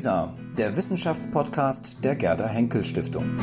[0.00, 3.36] WISA, der Wissenschaftspodcast der Gerda Henkel Stiftung.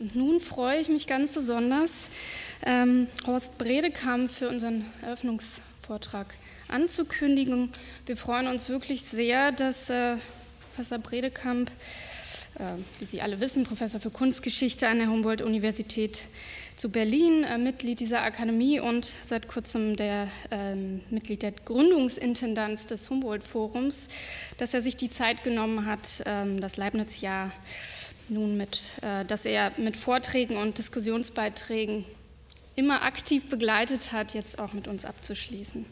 [0.00, 2.08] Und nun freue ich mich ganz besonders,
[2.64, 4.86] ähm, Horst Bredekamp für unseren
[5.92, 6.34] Eröffnungsvortrag
[6.68, 7.70] anzukündigen.
[8.06, 10.16] Wir freuen uns wirklich sehr, dass äh,
[10.70, 11.70] Professor Bredekamp,
[12.58, 12.64] äh,
[12.98, 16.22] wie Sie alle wissen, Professor für Kunstgeschichte an der Humboldt-Universität
[16.76, 23.10] zu Berlin, äh, Mitglied dieser Akademie und seit kurzem der ähm, Mitglied der Gründungsintendanz des
[23.10, 24.08] Humboldt-Forums,
[24.56, 27.52] dass er sich die Zeit genommen hat, ähm, das Leibniz-Jahr
[28.28, 32.06] nun mit, äh, dass er mit Vorträgen und Diskussionsbeiträgen
[32.76, 35.84] immer aktiv begleitet hat, jetzt auch mit uns abzuschließen.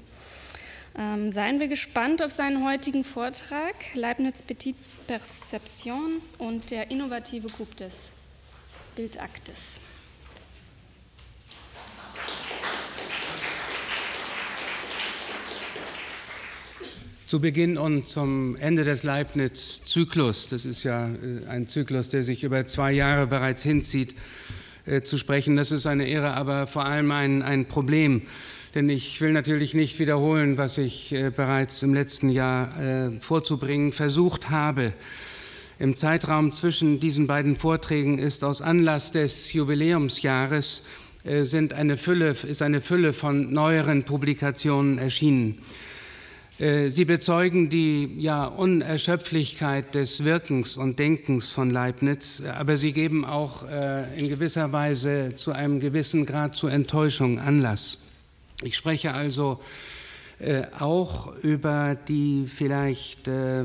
[0.96, 4.74] Ähm, seien wir gespannt auf seinen heutigen Vortrag Leibniz Petit
[5.06, 8.10] Perception und der innovative Coup des
[8.96, 9.80] Bildaktes.
[17.26, 22.42] Zu Beginn und zum Ende des Leibniz-Zyklus, das ist ja äh, ein Zyklus, der sich
[22.42, 24.16] über zwei Jahre bereits hinzieht,
[24.86, 28.22] äh, zu sprechen, das ist eine Ehre, aber vor allem ein, ein Problem.
[28.74, 33.92] Denn ich will natürlich nicht wiederholen, was ich äh, bereits im letzten Jahr äh, vorzubringen
[33.92, 34.92] versucht habe.
[35.80, 40.84] Im Zeitraum zwischen diesen beiden Vorträgen ist aus Anlass des Jubiläumsjahres
[41.24, 45.58] äh, sind eine Fülle, ist eine Fülle von neueren Publikationen erschienen.
[46.60, 53.24] Äh, sie bezeugen die ja, Unerschöpflichkeit des Wirkens und Denkens von Leibniz, aber sie geben
[53.24, 57.98] auch äh, in gewisser Weise zu einem gewissen Grad zur Enttäuschung Anlass.
[58.62, 59.58] Ich spreche also
[60.38, 63.64] äh, auch über die vielleicht äh,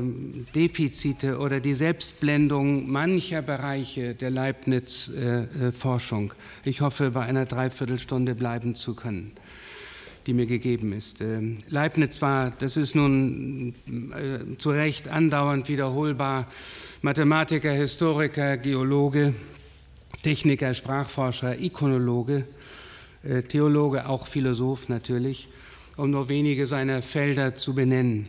[0.54, 6.32] Defizite oder die Selbstblendung mancher Bereiche der Leibniz-Forschung.
[6.32, 9.32] Äh, ich hoffe, bei einer Dreiviertelstunde bleiben zu können
[10.26, 11.20] die mir gegeben ist.
[11.20, 16.48] Ähm, Leibniz war, das ist nun äh, zu Recht andauernd wiederholbar,
[17.02, 19.34] Mathematiker, Historiker, Geologe,
[20.22, 22.44] Techniker, Sprachforscher, Ikonologe,
[23.22, 25.48] äh, Theologe, auch Philosoph natürlich,
[25.96, 28.28] um nur wenige seiner Felder zu benennen.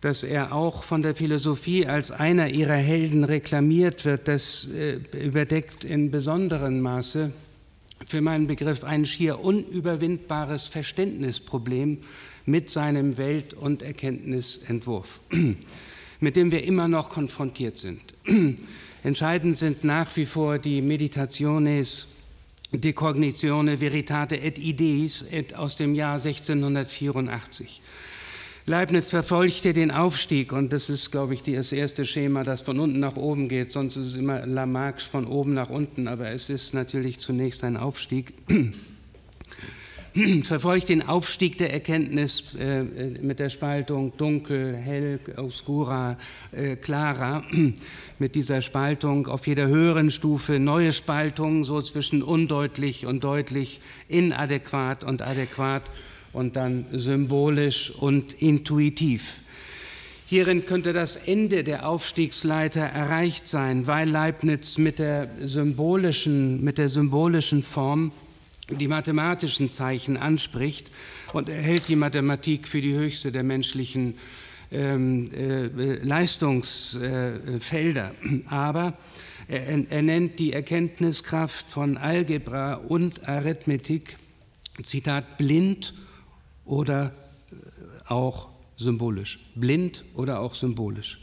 [0.00, 5.84] Dass er auch von der Philosophie als einer ihrer Helden reklamiert wird, das äh, überdeckt
[5.84, 7.32] in besonderem Maße
[8.06, 11.98] für meinen Begriff ein schier unüberwindbares Verständnisproblem
[12.46, 15.20] mit seinem Welt- und Erkenntnisentwurf,
[16.20, 18.00] mit dem wir immer noch konfrontiert sind.
[19.02, 22.08] Entscheidend sind nach wie vor die Meditationes
[22.72, 27.80] de Cognitione Veritate et Ideis aus dem Jahr 1684.
[28.68, 33.00] Leibniz verfolgte den Aufstieg und das ist, glaube ich, das erste Schema, das von unten
[33.00, 33.72] nach oben geht.
[33.72, 37.78] Sonst ist es immer Lamarck von oben nach unten, aber es ist natürlich zunächst ein
[37.78, 38.34] Aufstieg.
[40.42, 46.18] verfolgt den Aufstieg der Erkenntnis äh, mit der Spaltung dunkel, hell, obscura,
[46.52, 47.44] äh, clara,
[48.18, 55.04] mit dieser Spaltung auf jeder höheren Stufe, neue Spaltung so zwischen undeutlich und deutlich, inadäquat
[55.04, 55.84] und adäquat
[56.32, 59.40] und dann symbolisch und intuitiv.
[60.26, 66.90] Hierin könnte das Ende der Aufstiegsleiter erreicht sein, weil Leibniz mit der symbolischen, mit der
[66.90, 68.12] symbolischen Form
[68.68, 70.90] die mathematischen Zeichen anspricht
[71.32, 74.16] und erhält die Mathematik für die höchste der menschlichen
[74.70, 75.68] ähm, äh,
[76.04, 78.14] Leistungsfelder.
[78.48, 78.98] Aber
[79.48, 84.18] er, er nennt die Erkenntniskraft von Algebra und Arithmetik,
[84.82, 85.94] Zitat, blind
[86.68, 87.12] oder
[87.50, 89.40] äh, auch symbolisch.
[89.56, 91.18] Blind oder auch symbolisch.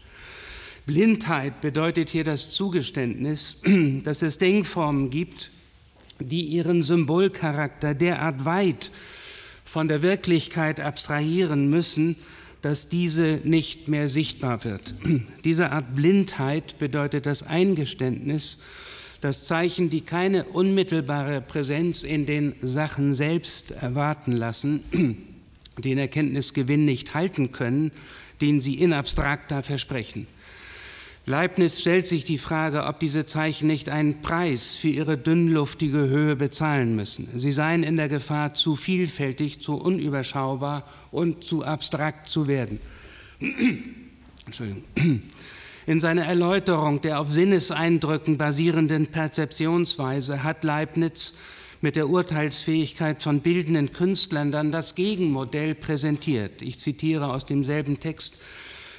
[0.86, 3.62] Blindheit bedeutet hier das Zugeständnis,
[4.04, 5.50] dass es Denkformen gibt,
[6.20, 8.92] die ihren Symbolcharakter derart weit
[9.64, 12.18] von der Wirklichkeit abstrahieren müssen,
[12.62, 14.96] dass diese nicht mehr sichtbar wird.
[15.44, 18.60] Diese Art Blindheit bedeutet das Eingeständnis,
[19.22, 24.84] das Zeichen, die keine unmittelbare Präsenz in den Sachen selbst erwarten lassen,
[25.84, 27.92] den Erkenntnisgewinn nicht halten können,
[28.42, 30.28] den sie in abstrakter versprechen.
[31.28, 36.36] Leibniz stellt sich die Frage, ob diese Zeichen nicht einen Preis für ihre dünnluftige Höhe
[36.36, 37.28] bezahlen müssen.
[37.34, 42.80] Sie seien in der Gefahr, zu vielfältig, zu unüberschaubar und zu abstrakt zu werden.
[44.46, 44.84] Entschuldigung.
[45.88, 51.34] In seiner Erläuterung der auf Sinneseindrücken basierenden Perzeptionsweise hat Leibniz
[51.86, 56.64] mit der Urteilsfähigkeit von bildenden Künstlern dann das Gegenmodell präsentiert.
[56.64, 58.40] Ich zitiere aus demselben Text.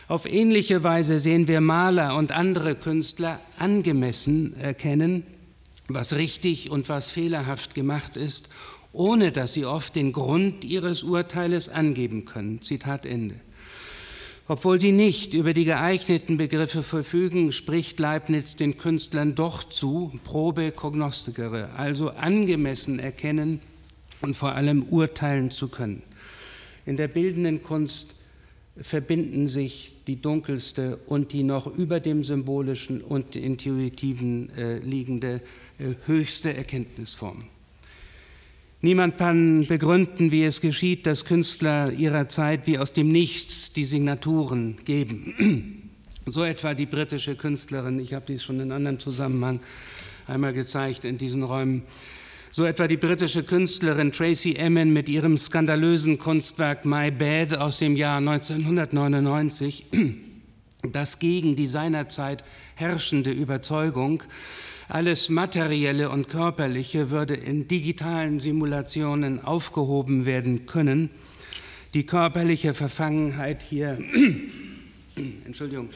[0.07, 5.25] Auf ähnliche Weise sehen wir Maler und andere Künstler angemessen erkennen,
[5.89, 8.51] was richtig und was fehlerhaft gemacht ist,
[8.93, 12.63] ohne dass sie oft den Grund ihres Urteiles angeben können.
[12.63, 13.35] Zitat Ende.
[14.49, 20.71] Obwohl sie nicht über die geeigneten Begriffe verfügen, spricht Leibniz den Künstlern doch zu, probe
[20.71, 23.61] cognosticere, also angemessen erkennen
[24.21, 26.03] und vor allem urteilen zu können.
[26.85, 28.15] In der bildenden Kunst
[28.81, 35.41] verbinden sich die dunkelste und die noch über dem symbolischen und intuitiven äh, liegende
[35.79, 37.47] äh, höchste Erkenntnisform.
[38.83, 43.85] Niemand kann begründen, wie es geschieht, dass Künstler ihrer Zeit wie aus dem Nichts die
[43.85, 45.83] Signaturen geben.
[46.29, 49.61] So etwa die britische Künstlerin, ich habe dies schon in anderem Zusammenhang
[50.27, 51.85] einmal gezeigt in diesen Räumen,
[52.51, 57.95] so etwa die britische Künstlerin Tracy Emin mit ihrem skandalösen Kunstwerk My Bed aus dem
[57.95, 59.87] Jahr 1999,
[60.91, 62.43] das gegen die seinerzeit
[62.75, 64.25] herrschende Überzeugung
[64.89, 71.11] alles Materielle und Körperliche würde in digitalen Simulationen aufgehoben werden können.
[71.95, 73.99] Die körperliche Verfangenheit hier
[75.47, 75.89] Entschuldigung,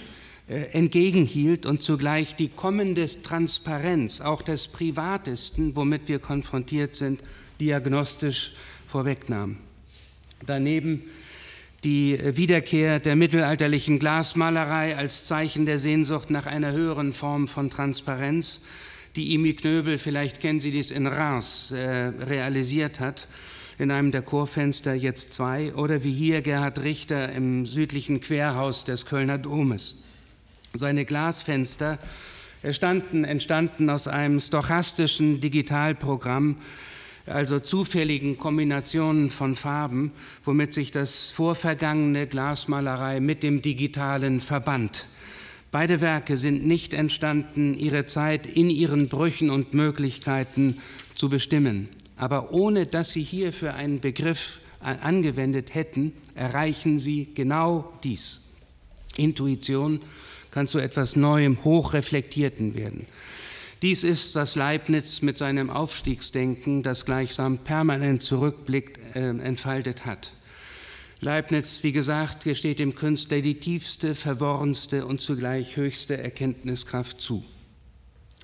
[0.48, 7.20] äh, entgegenhielt und zugleich die kommende Transparenz auch des Privatesten, womit wir konfrontiert sind,
[7.60, 8.52] diagnostisch
[8.86, 9.58] vorwegnahm.
[10.46, 11.04] Daneben
[11.84, 18.62] die Wiederkehr der mittelalterlichen Glasmalerei als Zeichen der Sehnsucht nach einer höheren Form von Transparenz,
[19.16, 23.28] die Imi Knöbel, vielleicht kennen Sie dies, in Reims äh, realisiert hat,
[23.78, 29.06] in einem der Chorfenster, jetzt zwei, oder wie hier Gerhard Richter im südlichen Querhaus des
[29.06, 29.96] Kölner Domes.
[30.74, 31.98] Seine Glasfenster
[32.62, 36.56] entstanden, entstanden aus einem stochastischen Digitalprogramm,
[37.30, 40.12] also zufälligen Kombinationen von Farben,
[40.44, 45.06] womit sich das vorvergangene Glasmalerei mit dem digitalen verband.
[45.70, 50.78] Beide Werke sind nicht entstanden, ihre Zeit in ihren Brüchen und Möglichkeiten
[51.14, 51.88] zu bestimmen.
[52.16, 58.48] Aber ohne dass sie hierfür einen Begriff angewendet hätten, erreichen sie genau dies.
[59.16, 60.00] Intuition
[60.50, 63.06] kann zu etwas Neuem, Hochreflektierten werden.
[63.82, 70.34] Dies ist, was Leibniz mit seinem Aufstiegsdenken, das gleichsam permanent zurückblickt, äh, entfaltet hat.
[71.20, 77.42] Leibniz, wie gesagt, gesteht dem Künstler die tiefste, verworrenste und zugleich höchste Erkenntniskraft zu.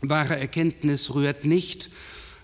[0.00, 1.90] Wahre Erkenntnis rührt nicht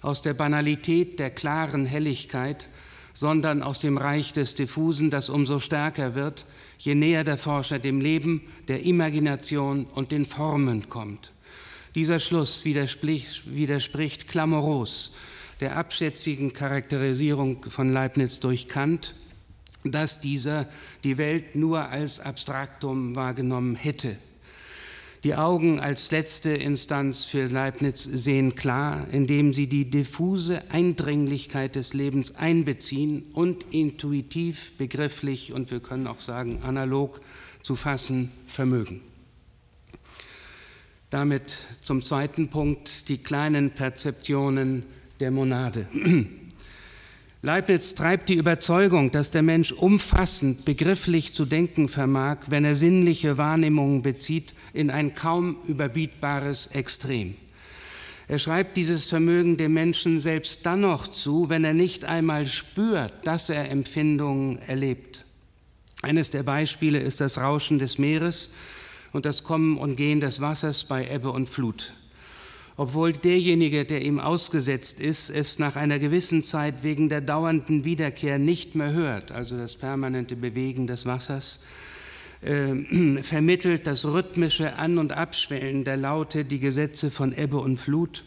[0.03, 2.69] aus der Banalität der klaren Helligkeit,
[3.15, 6.45] sondern aus dem Reich des Diffusen, das umso stärker wird,
[6.79, 11.32] je näher der Forscher dem Leben, der Imagination und den Formen kommt.
[11.95, 15.13] Dieser Schluss widerspricht, widerspricht klamoros
[15.61, 19.15] der abschätzigen Charakterisierung von Leibniz durch Kant,
[19.85, 20.69] dass dieser
[21.05, 24.17] die Welt nur als Abstraktum wahrgenommen hätte.
[25.23, 31.95] Die Augen als letzte Instanz für Leibniz sehen klar, indem sie die diffuse Eindringlichkeit des
[31.95, 37.21] Lebens einbeziehen und intuitiv, begrifflich und wir können auch sagen analog
[37.63, 39.01] zu fassen vermögen.
[41.13, 44.83] Damit zum zweiten Punkt die kleinen Perzeptionen
[45.21, 45.87] der Monade.
[47.43, 53.37] Leibniz treibt die Überzeugung, dass der Mensch umfassend begrifflich zu denken vermag, wenn er sinnliche
[53.37, 57.37] Wahrnehmungen bezieht, in ein kaum überbietbares Extrem.
[58.27, 63.13] Er schreibt dieses Vermögen dem Menschen selbst dann noch zu, wenn er nicht einmal spürt,
[63.27, 65.27] dass er Empfindungen erlebt.
[66.01, 68.51] Eines der Beispiele ist das Rauschen des Meeres,
[69.13, 71.93] und das Kommen und Gehen des Wassers bei Ebbe und Flut.
[72.77, 78.39] Obwohl derjenige, der ihm ausgesetzt ist, es nach einer gewissen Zeit wegen der dauernden Wiederkehr
[78.39, 81.61] nicht mehr hört, also das permanente Bewegen des Wassers,
[82.41, 82.75] äh,
[83.23, 88.25] vermittelt das rhythmische An- und Abschwellen der Laute die Gesetze von Ebbe und Flut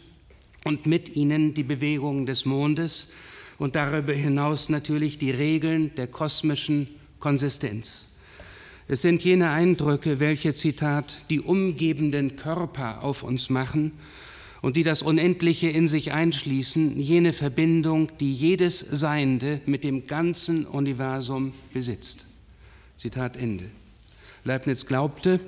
[0.64, 3.08] und mit ihnen die Bewegungen des Mondes
[3.58, 6.88] und darüber hinaus natürlich die Regeln der kosmischen
[7.18, 8.15] Konsistenz.
[8.88, 13.90] Es sind jene Eindrücke, welche, Zitat, die umgebenden Körper auf uns machen
[14.62, 20.66] und die das Unendliche in sich einschließen, jene Verbindung, die jedes Seiende mit dem ganzen
[20.66, 22.26] Universum besitzt.
[22.96, 23.64] Zitat Ende.
[24.44, 25.40] Leibniz glaubte,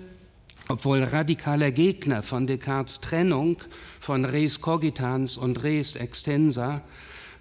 [0.67, 3.59] obwohl radikaler Gegner von Descartes Trennung
[4.01, 6.83] von res cogitans und res extensa,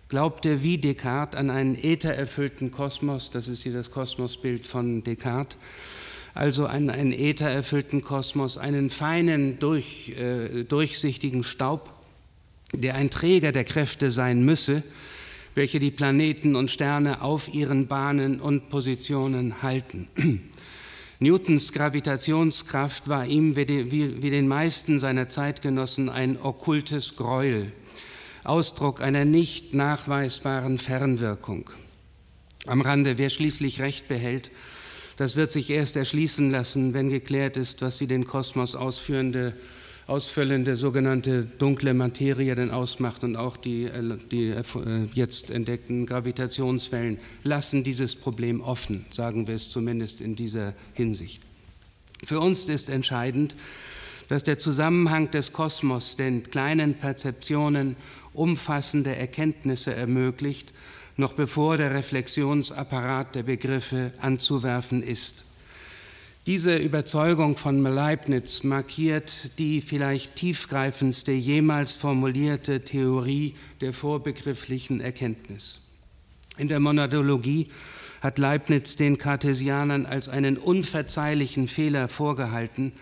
[0.09, 5.57] glaubte wie Descartes an einen äthererfüllten Kosmos, das ist hier das Kosmosbild von Descartes,
[6.33, 11.91] also an einen äthererfüllten Kosmos, einen feinen, durch, äh, durchsichtigen Staub,
[12.73, 14.83] der ein Träger der Kräfte sein müsse,
[15.55, 20.07] welche die Planeten und Sterne auf ihren Bahnen und Positionen halten.
[21.19, 27.71] Newtons Gravitationskraft war ihm wie, den meisten seiner Zeitgenossen ein okkultes Gräuel,
[28.43, 31.69] Ausdruck einer nicht nachweisbaren Fernwirkung.
[32.65, 34.51] Am Rande, wer schließlich Recht behält,
[35.17, 39.53] das wird sich erst erschließen lassen, wenn geklärt ist, was wie den Kosmos ausführende
[40.07, 44.63] ausfüllende sogenannte dunkle Materie denn ausmacht und auch die, äh, die äh,
[45.13, 51.41] jetzt entdeckten Gravitationswellen lassen dieses Problem offen, sagen wir es zumindest in dieser Hinsicht.
[52.23, 53.55] Für uns ist entscheidend,
[54.29, 57.95] dass der Zusammenhang des Kosmos den kleinen Perzeptionen
[58.37, 60.73] umfassende Erkenntnisse ermöglicht,
[61.15, 65.45] noch bevor der Reflexionsapparat der Begriffe anzuwerfen ist.
[66.45, 75.81] Diese Überzeugung von Leibniz markiert die vielleicht tiefgreifendste jemals formulierte Theorie der vorbegrifflichen Erkenntnis.
[76.57, 77.67] In der Monadologie
[78.21, 82.93] hat Leibniz den Kartesianern als einen unverzeihlichen Fehler vorgehalten,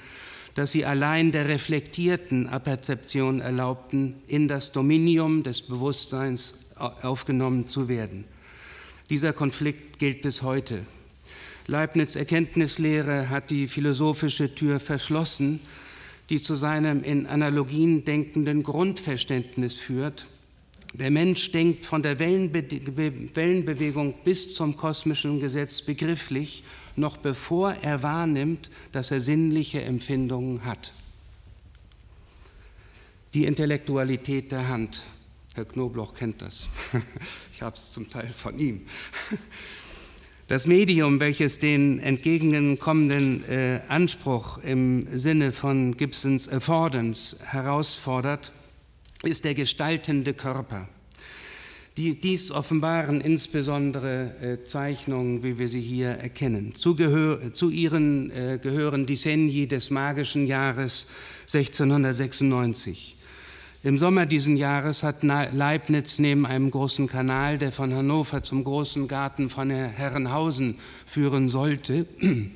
[0.56, 8.24] dass sie allein der reflektierten Aperzeption erlaubten, in das Dominium des Bewusstseins aufgenommen zu werden.
[9.10, 10.80] Dieser Konflikt gilt bis heute.
[11.68, 15.60] Leibniz Erkenntnislehre hat die philosophische Tür verschlossen,
[16.30, 20.28] die zu seinem in Analogien denkenden Grundverständnis führt.
[21.00, 26.64] Der Mensch denkt von der Wellenbewegung bis zum kosmischen Gesetz begrifflich,
[26.96, 30.94] noch bevor er wahrnimmt, dass er sinnliche Empfindungen hat.
[33.34, 35.04] Die Intellektualität der Hand.
[35.54, 36.70] Herr Knobloch kennt das.
[37.54, 38.82] Ich habe es zum Teil von ihm.
[40.48, 48.54] Das Medium, welches den entgegenkommenden äh, Anspruch im Sinne von Gibsons Affordance herausfordert,
[49.26, 50.88] ist der gestaltende Körper.
[51.98, 56.76] Die, dies offenbaren insbesondere äh, Zeichnungen, wie wir sie hier erkennen.
[56.76, 61.08] Zu, gehör, zu ihren äh, gehören die Senji des magischen Jahres
[61.44, 63.16] 1696.
[63.86, 69.08] Im Sommer diesen Jahres hat Leibniz neben einem großen Kanal, der von Hannover zum großen
[69.08, 72.08] Garten von Herrenhausen führen sollte,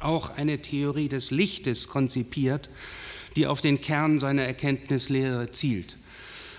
[0.00, 2.68] auch eine Theorie des Lichtes konzipiert,
[3.36, 5.96] die auf den Kern seiner Erkenntnislehre zielt.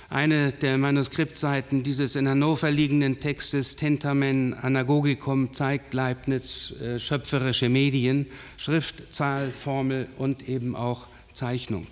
[0.10, 8.28] Eine der Manuskriptseiten dieses in Hannover liegenden Textes Tentamen Anagogicum zeigt Leibniz äh, schöpferische Medien,
[8.56, 11.88] Schrift, Zahl, Formel und eben auch Zeichnung.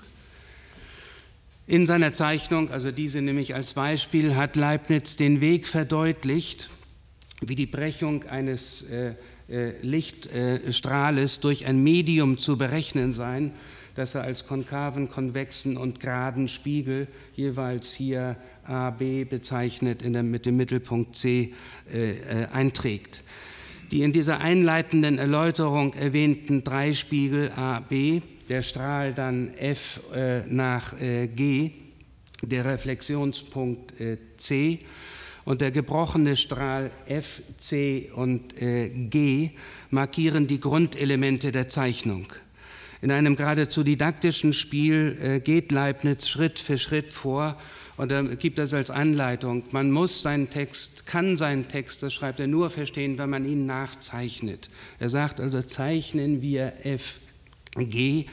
[1.68, 6.70] In seiner Zeichnung, also diese nämlich als Beispiel, hat Leibniz den Weg verdeutlicht,
[7.42, 9.16] wie die Brechung eines äh,
[9.50, 13.52] äh, Lichtstrahles durch ein Medium zu berechnen sein,
[13.96, 18.36] das er als konkaven, konvexen und geraden Spiegel jeweils hier
[18.66, 21.54] A, B bezeichnet der, mit dem Mittelpunkt C
[21.92, 23.24] äh, äh, einträgt.
[23.92, 30.42] Die in dieser einleitenden Erläuterung erwähnten drei Spiegel A, B der Strahl dann F äh,
[30.48, 31.72] nach äh, G,
[32.42, 34.80] der Reflexionspunkt äh, C
[35.46, 39.52] und der gebrochene Strahl F, C und äh, G
[39.90, 42.28] markieren die Grundelemente der Zeichnung.
[43.06, 47.56] In einem geradezu didaktischen Spiel äh, geht Leibniz Schritt für Schritt vor
[47.98, 49.62] und er gibt das als Anleitung.
[49.70, 53.68] Man muss seinen Text, kann seinen Text, das schreibt er nur verstehen, wenn man ihn
[53.68, 54.72] nachzeichnet.
[54.98, 57.20] Er sagt also, zeichnen wir F,
[57.78, 58.26] G,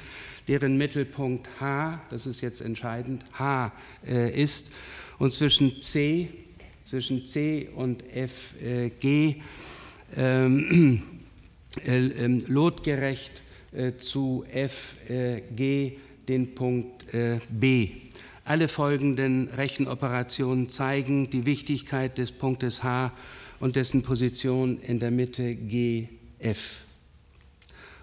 [0.49, 3.73] deren Mittelpunkt H, das ist jetzt entscheidend, H
[4.07, 4.73] äh, ist,
[5.19, 6.31] und zwischen C,
[6.83, 9.43] zwischen C und F, äh, G,
[10.17, 11.02] ähm,
[11.85, 13.43] äh, ähm, lotgerecht
[13.99, 15.99] zu F, äh, G
[16.29, 17.91] den Punkt äh, B.
[18.45, 23.12] Alle folgenden Rechenoperationen zeigen die Wichtigkeit des Punktes H
[23.61, 26.85] und dessen Position in der Mitte G, F.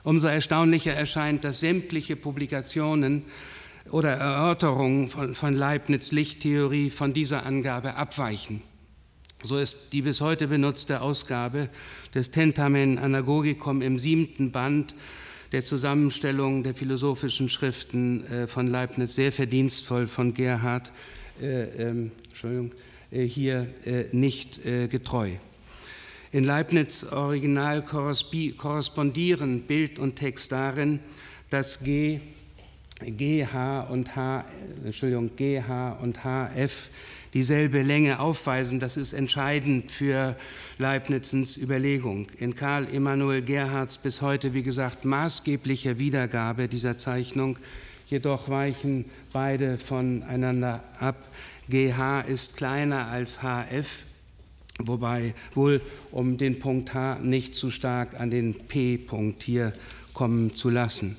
[0.04, 3.26] Umso erstaunlicher erscheint, dass sämtliche Publikationen
[3.92, 8.62] oder Erörterungen von, von Leibniz Lichttheorie von dieser Angabe abweichen.
[9.44, 11.70] So ist die bis heute benutzte Ausgabe
[12.14, 14.94] des Tentamen Anagogicum im siebten Band
[15.52, 20.92] der Zusammenstellung der philosophischen Schriften äh, von Leibniz sehr verdienstvoll von Gerhard
[21.42, 22.10] äh, äh,
[23.12, 23.68] hier
[24.12, 25.32] nicht getreu.
[26.32, 31.00] In Leibniz Original korrespondieren Bild und Text darin,
[31.50, 32.20] dass G,
[33.00, 34.46] GH und H,
[34.86, 36.92] Entschuldigung, GH und HF
[37.34, 38.80] dieselbe Länge aufweisen.
[38.80, 40.36] Das ist entscheidend für
[40.78, 42.28] Leibnizens Überlegung.
[42.38, 47.58] In Karl Emanuel Gerhards bis heute, wie gesagt, maßgeblicher Wiedergabe dieser Zeichnung
[48.08, 51.16] jedoch weichen beide voneinander ab.
[51.70, 54.04] GH ist kleiner als HF,
[54.80, 55.82] wobei wohl
[56.12, 59.74] um den Punkt H nicht zu stark an den P-Punkt hier
[60.14, 61.18] kommen zu lassen.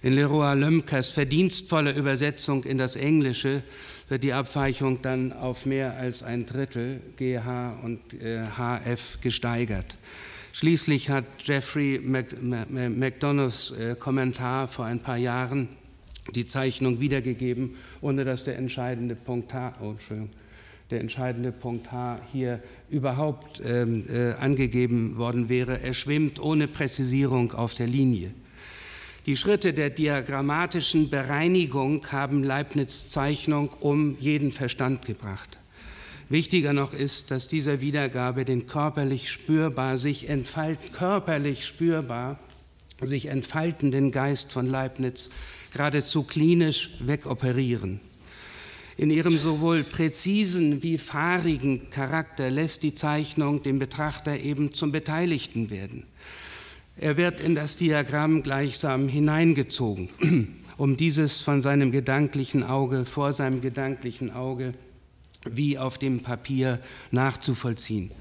[0.00, 3.62] In Leroy Lömkers verdienstvolle Übersetzung in das Englische
[4.08, 9.96] wird die Abweichung dann auf mehr als ein Drittel GH und äh, HF gesteigert.
[10.52, 15.68] Schließlich hat Jeffrey McDonoughs äh, Kommentar vor ein paar Jahren
[16.34, 19.94] die Zeichnung wiedergegeben, ohne dass der entscheidende Punkt H, oh,
[20.90, 25.80] der entscheidende Punkt H hier überhaupt ähm, äh, angegeben worden wäre.
[25.80, 28.32] Er schwimmt ohne Präzisierung auf der Linie.
[29.24, 35.60] Die Schritte der diagrammatischen Bereinigung haben Leibniz Zeichnung um jeden Verstand gebracht.
[36.28, 42.40] Wichtiger noch ist, dass dieser Wiedergabe den körperlich spürbar sich entfalt, körperlich spürbar
[43.00, 45.30] sich entfaltenden Geist von Leibniz
[45.72, 48.00] geradezu klinisch wegoperieren.
[48.96, 55.70] In ihrem sowohl präzisen wie fahrigen Charakter lässt die Zeichnung dem Betrachter eben zum Beteiligten
[55.70, 56.06] werden.
[56.96, 60.08] Er wird in das Diagramm gleichsam hineingezogen,
[60.76, 64.74] um dieses von seinem gedanklichen Auge, vor seinem gedanklichen Auge,
[65.48, 66.80] wie auf dem Papier
[67.10, 68.12] nachzuvollziehen.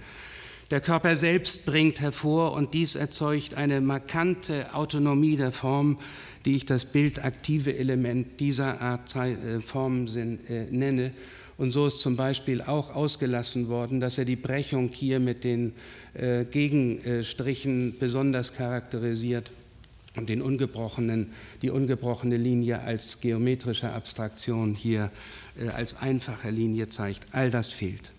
[0.71, 5.99] Der Körper selbst bringt hervor und dies erzeugt eine markante Autonomie der Form,
[6.45, 10.07] die ich das bildaktive Element dieser Art äh, Formen
[10.47, 11.11] äh, nenne.
[11.61, 15.73] Und so ist zum Beispiel auch ausgelassen worden, dass er die Brechung hier mit den
[16.15, 19.51] äh, Gegenstrichen besonders charakterisiert
[20.15, 25.11] und den ungebrochenen, die ungebrochene Linie als geometrische Abstraktion hier
[25.75, 27.27] als einfache Linie zeigt.
[27.31, 28.11] All das fehlt.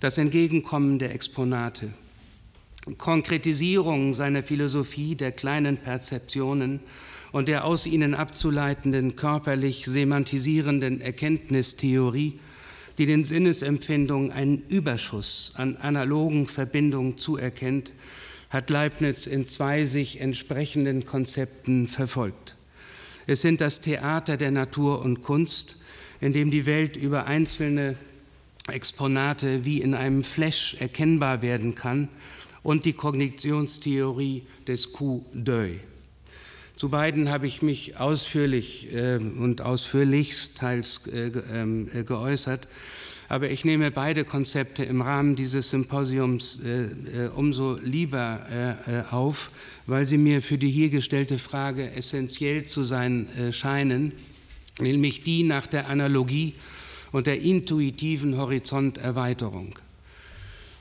[0.00, 1.90] Das Entgegenkommen der Exponate,
[2.98, 6.80] Konkretisierung seiner Philosophie der kleinen Perzeptionen
[7.32, 12.38] und der aus ihnen abzuleitenden körperlich semantisierenden Erkenntnistheorie,
[12.98, 17.92] die den Sinnesempfindungen einen Überschuss an analogen Verbindungen zuerkennt,
[18.50, 22.54] hat Leibniz in zwei sich entsprechenden Konzepten verfolgt.
[23.26, 25.78] Es sind das Theater der Natur und Kunst,
[26.20, 27.96] in dem die Welt über einzelne
[28.68, 32.08] Exponate wie in einem Flash erkennbar werden kann,
[32.62, 35.80] und die Kognitionstheorie des Coup d'œil.
[36.74, 42.66] Zu beiden habe ich mich ausführlich äh, und ausführlichst teils äh, ähm, äh, geäußert,
[43.28, 48.46] aber ich nehme beide Konzepte im Rahmen dieses Symposiums äh, umso lieber
[49.10, 49.52] auf,
[49.86, 54.12] weil sie mir für die hier gestellte Frage essentiell zu sein scheinen,
[54.78, 56.54] nämlich die nach der Analogie
[57.10, 59.76] und der intuitiven Horizonterweiterung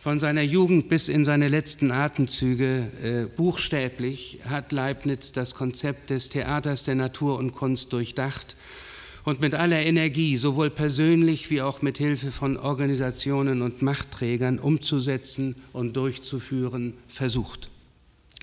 [0.02, 6.30] von seiner Jugend bis in seine letzten Atemzüge äh, buchstäblich hat Leibniz das Konzept des
[6.30, 8.56] Theaters der Natur und Kunst durchdacht
[9.26, 15.56] und mit aller Energie, sowohl persönlich wie auch mit Hilfe von Organisationen und Machtträgern umzusetzen
[15.72, 17.70] und durchzuführen versucht.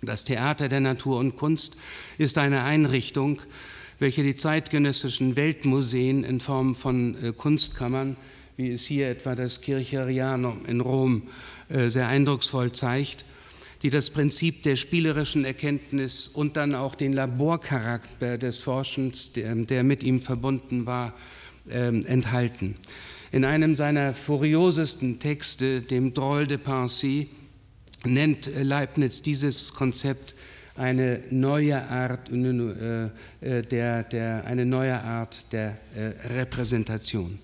[0.00, 1.76] Das Theater der Natur und Kunst
[2.18, 3.42] ist eine Einrichtung,
[3.98, 8.16] welche die zeitgenössischen Weltmuseen in Form von äh, Kunstkammern
[8.58, 11.22] wie es hier etwa das Kircherianum in Rom
[11.68, 13.24] äh, sehr eindrucksvoll zeigt,
[13.82, 20.02] die das Prinzip der spielerischen Erkenntnis und dann auch den Laborcharakter des Forschens, der, mit
[20.02, 21.14] ihm verbunden war,
[21.70, 22.74] ähm, enthalten.
[23.30, 27.28] In einem seiner furiosesten Texte, dem Droll de Pensée,
[28.04, 30.34] nennt Leibniz dieses Konzept
[30.74, 33.04] eine neue Art, äh,
[33.40, 35.78] äh, der, der, eine neue Art der
[36.34, 37.38] Repräsentation.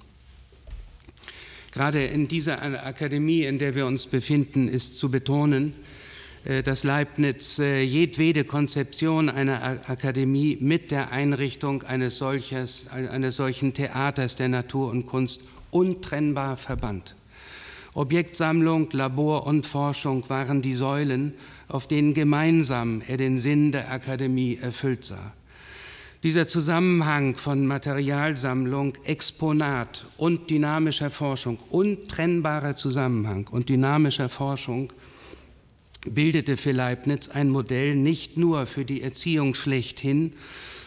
[1.75, 5.75] Gerade in dieser Akademie, in der wir uns befinden, ist zu betonen,
[6.45, 13.75] äh, dass Leibniz äh, jedwede Konzeption einer Akademie mit der Einrichtung eines, solches, eines solchen
[13.75, 15.41] Theaters der Natur und Kunst
[15.73, 17.17] untrennbar verband.
[17.95, 21.35] Objektsammlung, Labor und Forschung waren die Säulen,
[21.67, 25.33] auf denen gemeinsam er den Sinn der Akademie erfüllt sah.
[26.25, 34.91] Dieser Zusammenhang von Materialsammlung, Exponat und dynamischer Forschung, untrennbarer Zusammenhang und dynamischer Forschung
[36.07, 40.33] bildete für Leibniz ein Modell nicht nur für die Erziehung schlechthin,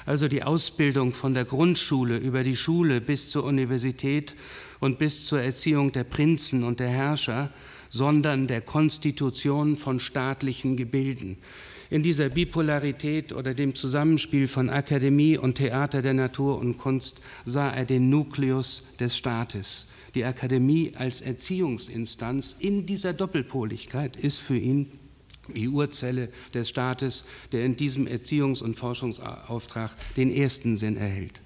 [0.08, 4.36] also die Ausbildung von der Grundschule über die Schule bis zur Universität
[4.80, 7.52] und bis zur Erziehung der Prinzen und der Herrscher,
[7.92, 11.38] sondern der Konstitution von staatlichen Gebilden.
[11.90, 17.70] In dieser Bipolarität oder dem Zusammenspiel von Akademie und Theater der Natur und Kunst sah
[17.70, 19.88] er den Nukleus des Staates.
[20.14, 24.92] Die Akademie als Erziehungsinstanz in dieser Doppelpoligkeit ist für ihn
[25.56, 31.42] die Urzelle des Staates, der in diesem Erziehungs- und Forschungsauftrag den ersten Sinn erhält.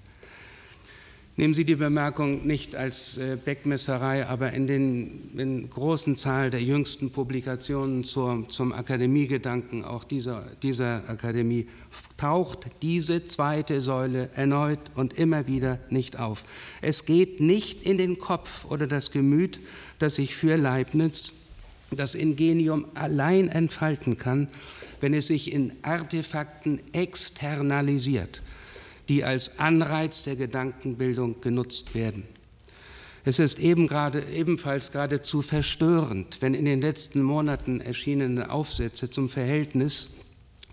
[1.38, 6.62] Nehmen Sie die Bemerkung nicht als äh, Beckmesserei, aber in den in großen Zahl der
[6.62, 11.68] jüngsten Publikationen zur, zum Akademiegedanken auch dieser, dieser Akademie
[12.18, 16.44] taucht diese zweite Säule erneut und immer wieder nicht auf.
[16.82, 19.62] Es geht nicht in den Kopf oder das Gemüt,
[20.00, 21.32] das sich für Leibniz
[21.92, 24.50] das Ingenium allein entfalten kann,
[25.00, 28.42] wenn es sich in Artefakten externalisiert
[29.12, 32.24] die als Anreiz der Gedankenbildung genutzt werden.
[33.26, 39.28] Es ist eben gerade, ebenfalls geradezu verstörend, wenn in den letzten Monaten erschienene Aufsätze zum
[39.28, 40.12] Verhältnis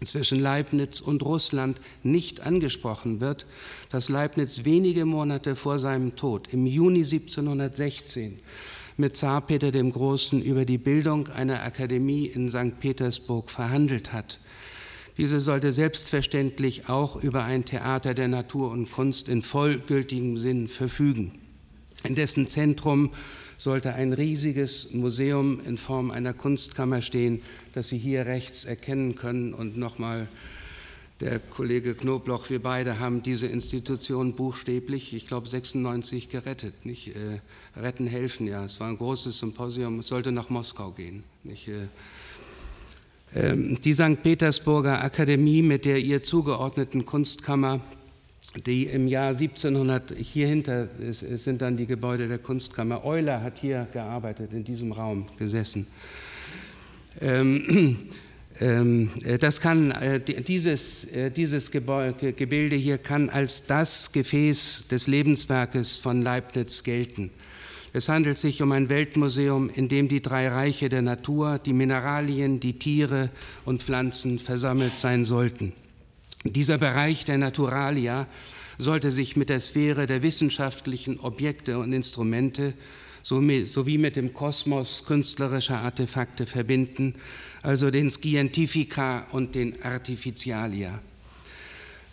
[0.04, 3.44] zwischen Leibniz und Russland nicht angesprochen wird,
[3.90, 8.38] dass Leibniz wenige Monate vor seinem Tod, im Juni 1716,
[8.98, 12.78] mit Zar Peter dem Großen über die Bildung einer Akademie in St.
[12.78, 14.38] Petersburg verhandelt hat.
[15.18, 21.32] Diese sollte selbstverständlich auch über ein Theater der Natur und Kunst in vollgültigem Sinn verfügen.
[22.04, 23.10] In dessen Zentrum
[23.58, 29.52] sollte ein riesiges Museum in Form einer Kunstkammer stehen, das Sie hier rechts erkennen können.
[29.52, 30.28] Und nochmal,
[31.18, 36.86] der Kollege Knobloch, wir beide haben diese Institution buchstäblich, ich glaube 96 gerettet.
[36.86, 37.16] Nicht?
[37.16, 37.40] Äh,
[37.76, 38.64] retten, helfen, ja.
[38.64, 41.24] Es war ein großes Symposium, es sollte nach Moskau gehen.
[41.42, 41.66] Nicht?
[41.66, 41.88] Äh,
[43.34, 44.22] die St.
[44.22, 47.80] Petersburger Akademie mit der ihr zugeordneten Kunstkammer,
[48.66, 53.86] die im Jahr 1700, hier hinter sind dann die Gebäude der Kunstkammer, Euler hat hier
[53.92, 55.86] gearbeitet, in diesem Raum gesessen.
[57.20, 57.98] Ähm,
[58.60, 65.06] ähm, äh, das kann, äh, dieses, äh, dieses Gebilde hier kann als das Gefäß des
[65.06, 67.30] Lebenswerkes von Leibniz gelten.
[67.92, 72.60] Es handelt sich um ein Weltmuseum, in dem die drei Reiche der Natur, die Mineralien,
[72.60, 73.30] die Tiere
[73.64, 75.72] und Pflanzen versammelt sein sollten.
[76.44, 78.26] Dieser Bereich der Naturalia
[78.76, 82.74] sollte sich mit der Sphäre der wissenschaftlichen Objekte und Instrumente
[83.24, 87.14] sowie mit dem Kosmos künstlerischer Artefakte verbinden,
[87.62, 91.00] also den Scientifica und den Artificialia.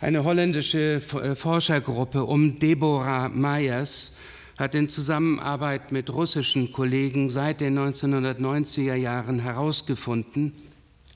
[0.00, 4.15] Eine holländische Forschergruppe um Deborah Myers
[4.56, 10.52] hat in Zusammenarbeit mit russischen Kollegen seit den 1990er Jahren herausgefunden,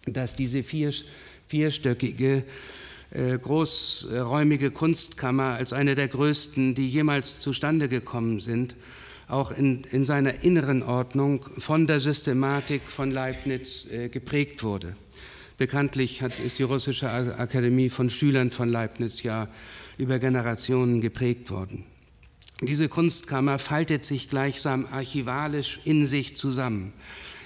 [0.07, 0.93] dass diese vier,
[1.47, 2.45] vierstöckige
[3.13, 8.77] äh, großräumige Kunstkammer als eine der größten, die jemals zustande gekommen sind,
[9.27, 14.97] auch in, in seiner inneren Ordnung von der Systematik von Leibniz äh, geprägt wurde.
[15.57, 19.49] Bekanntlich hat, ist die russische Akademie von Schülern von Leibniz ja
[19.99, 21.85] über Generationen geprägt worden.
[22.63, 26.93] Diese Kunstkammer faltet sich gleichsam archivalisch in sich zusammen,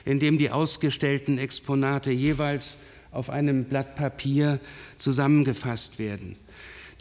[0.04, 2.78] indem die ausgestellten Exponate jeweils
[3.12, 4.58] auf einem Blatt Papier
[4.96, 6.36] zusammengefasst werden.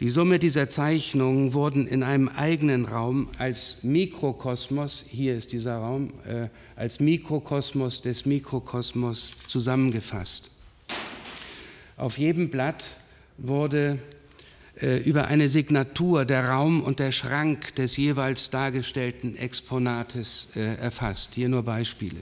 [0.00, 6.12] Die Summe dieser Zeichnungen wurden in einem eigenen Raum als Mikrokosmos, hier ist dieser Raum,
[6.26, 10.50] äh, als Mikrokosmos des Mikrokosmos zusammengefasst.
[11.96, 12.84] Auf jedem Blatt
[13.38, 13.98] wurde
[14.76, 21.30] über eine Signatur der Raum und der Schrank des jeweils dargestellten Exponates äh, erfasst.
[21.34, 22.20] Hier nur Beispiele.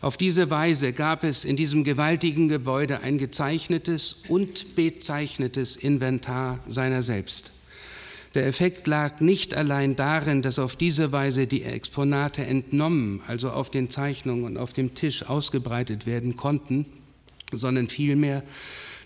[0.00, 7.02] Auf diese Weise gab es in diesem gewaltigen Gebäude ein gezeichnetes und bezeichnetes Inventar seiner
[7.02, 7.52] selbst.
[8.34, 13.70] Der Effekt lag nicht allein darin, dass auf diese Weise die Exponate entnommen, also auf
[13.70, 16.86] den Zeichnungen und auf dem Tisch ausgebreitet werden konnten,
[17.50, 18.42] sondern vielmehr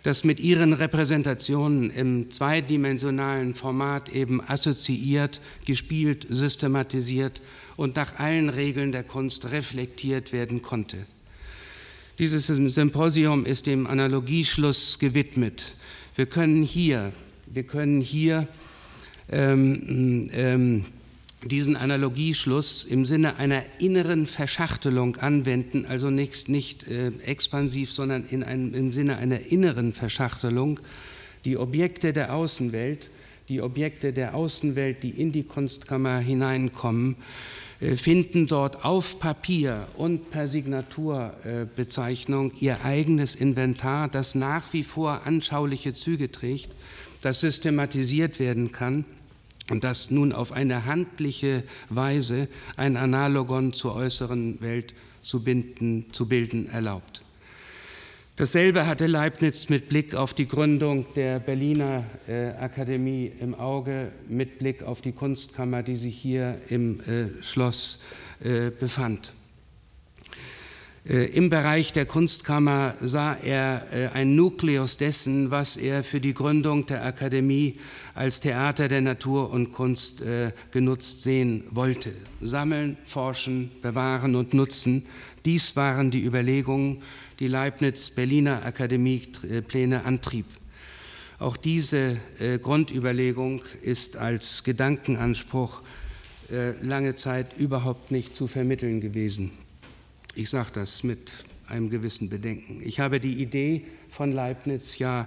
[0.02, 7.40] das mit ihren Repräsentationen im zweidimensionalen Format eben assoziiert, gespielt, systematisiert
[7.76, 11.06] und nach allen Regeln der Kunst reflektiert werden konnte.
[12.18, 15.76] Dieses Symposium ist dem Analogieschluss gewidmet.
[16.14, 17.12] Wir können hier,
[17.46, 18.48] wir können hier
[19.30, 20.84] ähm, ähm,
[21.44, 28.44] diesen Analogieschluss im Sinne einer inneren Verschachtelung anwenden, also nicht, nicht äh, expansiv, sondern in
[28.44, 30.78] einem, im Sinne einer inneren Verschachtelung,
[31.44, 33.10] die Objekte der Außenwelt,
[33.48, 37.16] die Objekte der Außenwelt, die in die Kunstkammer hineinkommen,
[37.80, 44.84] äh, finden dort auf Papier und per Signaturbezeichnung äh, ihr eigenes Inventar, das nach wie
[44.84, 46.70] vor anschauliche Züge trägt,
[47.20, 49.04] das systematisiert werden kann
[49.70, 56.26] und das nun auf eine handliche Weise ein Analogon zur äußeren Welt zu, binden, zu
[56.26, 57.24] bilden erlaubt.
[58.36, 64.58] Dasselbe hatte Leibniz mit Blick auf die Gründung der Berliner äh, Akademie im Auge, mit
[64.58, 68.00] Blick auf die Kunstkammer, die sich hier im äh, Schloss
[68.42, 69.34] äh, befand.
[71.04, 76.32] Äh, Im Bereich der Kunstkammer sah er äh, ein Nukleus dessen, was er für die
[76.32, 77.76] Gründung der Akademie
[78.14, 82.12] als Theater der Natur und Kunst äh, genutzt sehen wollte.
[82.40, 85.06] Sammeln, forschen, bewahren und nutzen,
[85.44, 87.02] dies waren die Überlegungen,
[87.40, 90.46] die Leibniz Berliner Akademiepläne antrieb.
[91.40, 92.18] Auch diese
[92.62, 95.82] Grundüberlegung ist als Gedankenanspruch
[96.80, 99.50] lange Zeit überhaupt nicht zu vermitteln gewesen.
[100.34, 101.32] Ich sage das mit
[101.68, 102.80] einem gewissen Bedenken.
[102.84, 105.26] Ich habe die Idee von Leibniz ja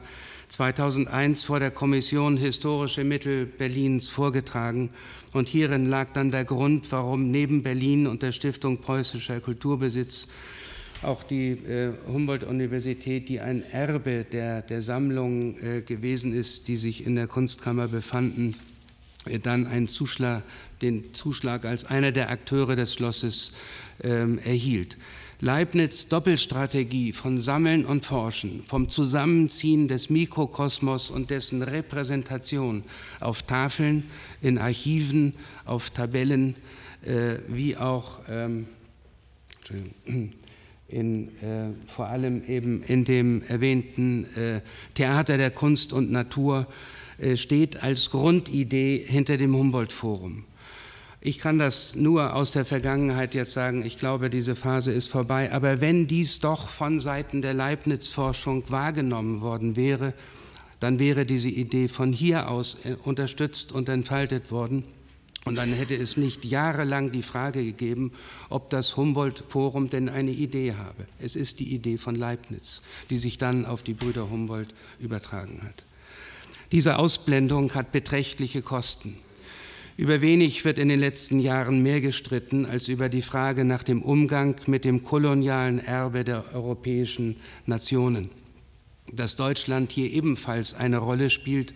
[0.50, 4.90] 2001 vor der Kommission Historische Mittel Berlins vorgetragen
[5.34, 10.28] und hierin lag dann der Grund, warum neben Berlin und der Stiftung Preußischer Kulturbesitz
[11.02, 17.06] auch die äh, Humboldt-Universität, die ein Erbe der, der Sammlung äh, gewesen ist, die sich
[17.06, 18.56] in der Kunstkammer befanden,
[19.44, 20.44] dann einen Zuschlag,
[20.82, 23.52] den Zuschlag als einer der Akteure des Schlosses
[24.04, 24.98] ähm, erhielt.
[25.42, 32.84] Leibniz Doppelstrategie von Sammeln und Forschen, vom Zusammenziehen des Mikrokosmos und dessen Repräsentation
[33.20, 34.04] auf Tafeln,
[34.42, 35.34] in Archiven,
[35.66, 36.56] auf Tabellen,
[37.04, 38.68] äh, wie auch ähm,
[40.88, 44.62] in, äh, vor allem eben in dem erwähnten äh,
[44.94, 47.05] Theater der Kunst und Natur äh,
[47.36, 50.46] steht als Grundidee hinter dem Humboldt-Forum.
[51.26, 53.84] Ich kann das nur aus der Vergangenheit jetzt sagen.
[53.84, 55.52] Ich glaube, diese Phase ist vorbei.
[55.52, 60.14] Aber wenn dies doch von Seiten der Leibniz-Forschung wahrgenommen worden wäre,
[60.80, 64.84] dann wäre diese Idee von hier aus äh, unterstützt und entfaltet worden.
[65.46, 68.12] Und dann hätte es nicht jahrelang die Frage gegeben,
[68.50, 71.08] ob das Humboldt-Forum denn eine Idee habe.
[71.18, 75.86] Es ist die Idee von Leibniz, die sich dann auf die Brüder Humboldt übertragen hat.
[76.72, 79.18] Diese Ausblendung hat beträchtliche Kosten.
[79.98, 84.02] Über wenig wird in den letzten Jahren mehr gestritten als über die Frage nach dem
[84.02, 88.30] Umgang mit dem kolonialen Erbe der europäischen Nationen.
[89.14, 91.74] Dass Deutschland hier ebenfalls eine Rolle spielt,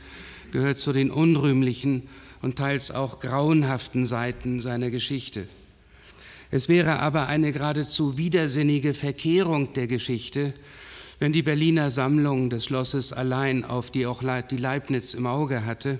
[0.51, 2.09] gehört zu den unrühmlichen
[2.41, 5.47] und teils auch grauenhaften Seiten seiner Geschichte.
[6.51, 10.53] Es wäre aber eine geradezu widersinnige Verkehrung der Geschichte,
[11.19, 15.99] wenn die Berliner Sammlung des Schlosses allein auf die auch die Leibniz im Auge hatte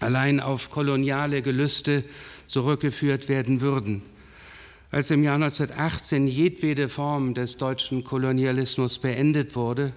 [0.00, 2.04] allein auf koloniale Gelüste
[2.46, 4.02] zurückgeführt werden würden.
[4.90, 9.92] Als im Jahr 1918 jedwede Form des deutschen Kolonialismus beendet wurde,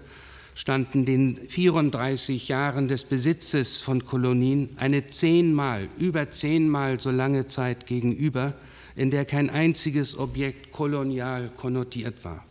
[0.54, 7.86] standen den 34 Jahren des Besitzes von Kolonien eine zehnmal, über zehnmal so lange Zeit
[7.86, 8.54] gegenüber,
[8.98, 12.46] in der kein einziges Objekt kolonial konnotiert war.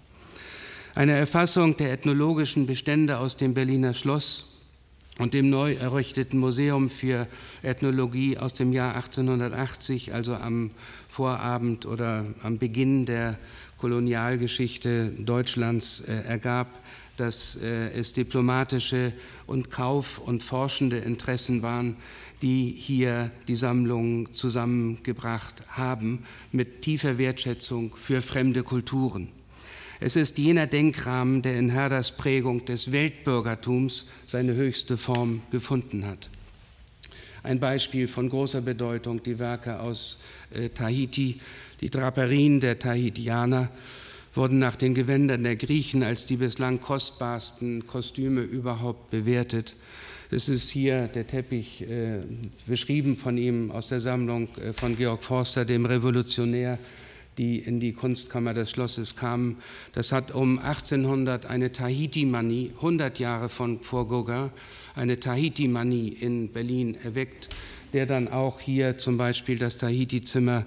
[0.94, 4.58] Eine Erfassung der ethnologischen Bestände aus dem Berliner Schloss
[5.18, 7.28] und dem neu errichteten Museum für
[7.62, 10.72] Ethnologie aus dem Jahr 1880, also am
[11.08, 13.38] Vorabend oder am Beginn der
[13.78, 16.66] Kolonialgeschichte Deutschlands, äh, ergab,
[17.16, 19.12] dass äh, es diplomatische
[19.46, 21.98] und Kauf- und forschende Interessen waren,
[22.42, 29.28] die hier die Sammlung zusammengebracht haben, mit tiefer Wertschätzung für fremde Kulturen.
[30.02, 36.30] Es ist jener Denkrahmen, der in Herders Prägung des Weltbürgertums seine höchste Form gefunden hat.
[37.42, 40.18] Ein Beispiel von großer Bedeutung, die Werke aus
[40.54, 41.38] äh, Tahiti,
[41.82, 43.70] die Draperien der Tahitianer
[44.32, 49.76] wurden nach den Gewändern der Griechen als die bislang kostbarsten Kostüme überhaupt bewertet.
[50.30, 52.20] Es ist hier der Teppich äh,
[52.66, 56.78] beschrieben von ihm aus der Sammlung äh, von Georg Forster, dem Revolutionär,
[57.38, 59.58] die in die Kunstkammer des Schlosses kamen.
[59.92, 64.50] Das hat um 1800 eine Tahiti-Manie, 100 Jahre von, vor Gauguin,
[64.94, 67.48] eine Tahiti-Manie in Berlin erweckt,
[67.92, 70.66] der dann auch hier zum Beispiel das Tahiti-Zimmer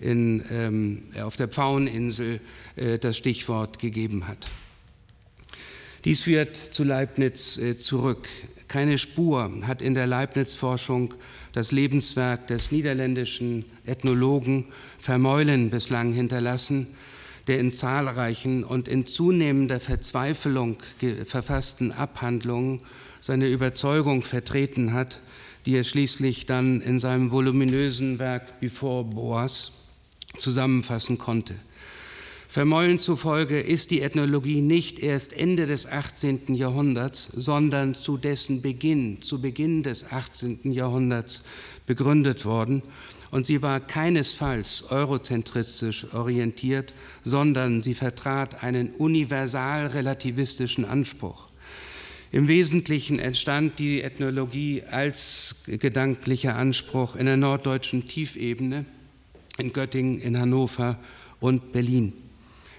[0.00, 2.40] ähm, auf der Pfaueninsel
[2.76, 4.50] äh, das Stichwort gegeben hat.
[6.04, 8.28] Dies führt zu Leibniz äh, zurück.
[8.72, 11.12] Keine Spur hat in der Leibniz-Forschung
[11.52, 14.64] das Lebenswerk des niederländischen Ethnologen
[14.96, 16.86] Vermeulen bislang hinterlassen,
[17.48, 20.78] der in zahlreichen und in zunehmender Verzweiflung
[21.26, 22.80] verfassten Abhandlungen
[23.20, 25.20] seine Überzeugung vertreten hat,
[25.66, 29.72] die er schließlich dann in seinem voluminösen Werk Before Boas
[30.38, 31.56] zusammenfassen konnte.
[32.52, 36.54] Vermeulen zufolge ist die Ethnologie nicht erst Ende des 18.
[36.54, 40.70] Jahrhunderts, sondern zu dessen Beginn, zu Beginn des 18.
[40.70, 41.44] Jahrhunderts
[41.86, 42.82] begründet worden.
[43.30, 51.48] Und sie war keinesfalls eurozentristisch orientiert, sondern sie vertrat einen universal relativistischen Anspruch.
[52.32, 58.84] Im Wesentlichen entstand die Ethnologie als gedanklicher Anspruch in der norddeutschen Tiefebene,
[59.56, 60.98] in Göttingen, in Hannover
[61.40, 62.12] und Berlin.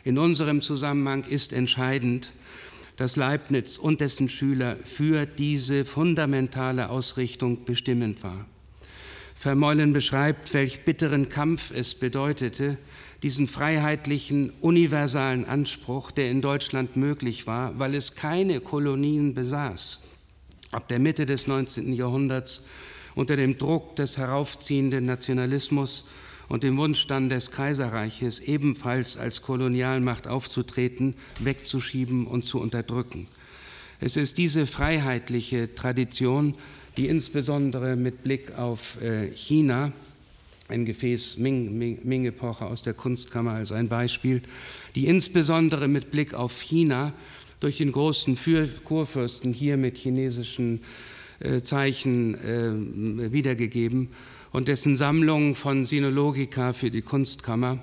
[0.04, 2.34] In unserem Zusammenhang ist entscheidend,
[2.98, 8.46] dass Leibniz und dessen Schüler für diese fundamentale Ausrichtung bestimmend war.
[9.34, 12.78] Vermeulen beschreibt, welch bitteren Kampf es bedeutete,
[13.24, 20.02] diesen freiheitlichen, universalen Anspruch, der in Deutschland möglich war, weil es keine Kolonien besaß,
[20.72, 21.94] ab der Mitte des 19.
[21.94, 22.64] Jahrhunderts
[23.16, 26.06] unter dem Druck des heraufziehenden Nationalismus
[26.50, 33.28] und dem Wunsch dann des Kaiserreiches ebenfalls als Kolonialmacht aufzutreten, wegzuschieben und zu unterdrücken.
[34.00, 36.56] Es ist diese freiheitliche Tradition,
[36.98, 39.94] die insbesondere mit Blick auf äh, China,
[40.68, 44.42] ein Gefäß Ming-Epoche aus der Kunstkammer als ein Beispiel,
[44.96, 47.14] die insbesondere mit Blick auf China
[47.60, 48.38] durch den großen
[48.84, 50.82] Kurfürsten hier mit chinesischen
[51.40, 54.10] äh, Zeichen äh, wiedergegeben
[54.54, 57.80] und dessen Sammlung von Sinologica für die Kunstkammer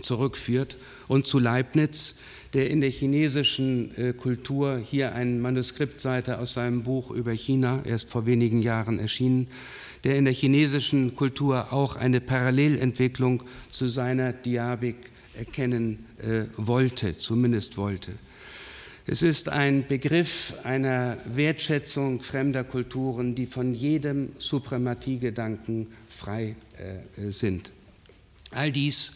[0.00, 2.18] zurückführt und zu Leibniz,
[2.54, 8.10] der in der chinesischen äh, Kultur hier eine Manuskriptseite aus seinem Buch über China, erst
[8.10, 9.48] vor wenigen Jahren erschienen,
[10.04, 14.96] der in der chinesischen Kultur auch eine Parallelentwicklung zu seiner Diabik
[15.34, 18.12] erkennen äh, wollte, zumindest wollte.
[19.04, 27.72] Es ist ein Begriff einer Wertschätzung fremder Kulturen, die von jedem Suprematiegedanken frei äh, sind.
[28.52, 29.14] All dies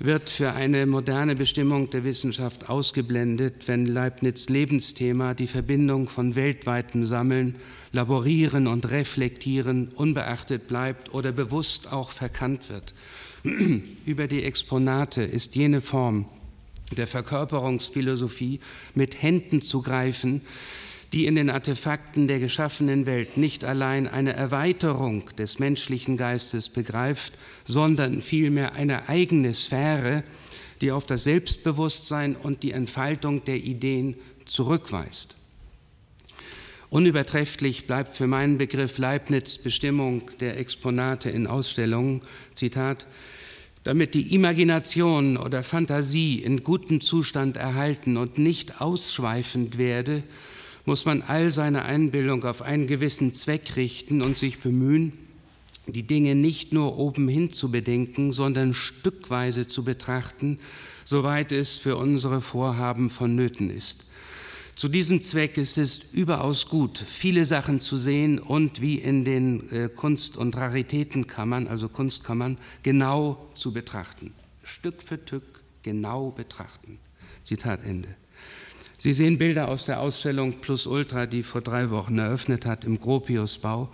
[0.00, 7.04] wird für eine moderne Bestimmung der Wissenschaft ausgeblendet, wenn Leibniz Lebensthema die Verbindung von weltweitem
[7.04, 7.54] Sammeln,
[7.92, 12.94] Laborieren und Reflektieren unbeachtet bleibt oder bewusst auch verkannt wird.
[14.04, 16.26] Über die Exponate ist jene Form
[16.94, 18.60] der Verkörperungsphilosophie
[18.94, 20.42] mit Händen zu greifen,
[21.12, 27.34] die in den Artefakten der geschaffenen Welt nicht allein eine Erweiterung des menschlichen Geistes begreift,
[27.66, 30.24] sondern vielmehr eine eigene Sphäre,
[30.80, 35.36] die auf das Selbstbewusstsein und die Entfaltung der Ideen zurückweist.
[36.88, 42.20] Unübertrefflich bleibt für meinen Begriff Leibniz Bestimmung der Exponate in Ausstellungen.
[42.54, 43.06] Zitat,
[43.84, 50.22] damit die Imagination oder Fantasie in gutem Zustand erhalten und nicht ausschweifend werde,
[50.84, 55.12] muss man all seine Einbildung auf einen gewissen Zweck richten und sich bemühen,
[55.86, 60.58] die Dinge nicht nur obenhin zu bedenken, sondern stückweise zu betrachten,
[61.04, 64.06] soweit es für unsere Vorhaben vonnöten ist.
[64.74, 69.70] Zu diesem Zweck ist es überaus gut, viele Sachen zu sehen und wie in den
[69.70, 74.32] äh, Kunst- und Raritätenkammern, also Kunstkammern, genau zu betrachten.
[74.64, 76.98] Stück für Stück genau betrachten.
[77.44, 78.08] Zitat Ende.
[78.96, 82.98] Sie sehen Bilder aus der Ausstellung Plus Ultra, die vor drei Wochen eröffnet hat im
[82.98, 83.92] Gropiusbau,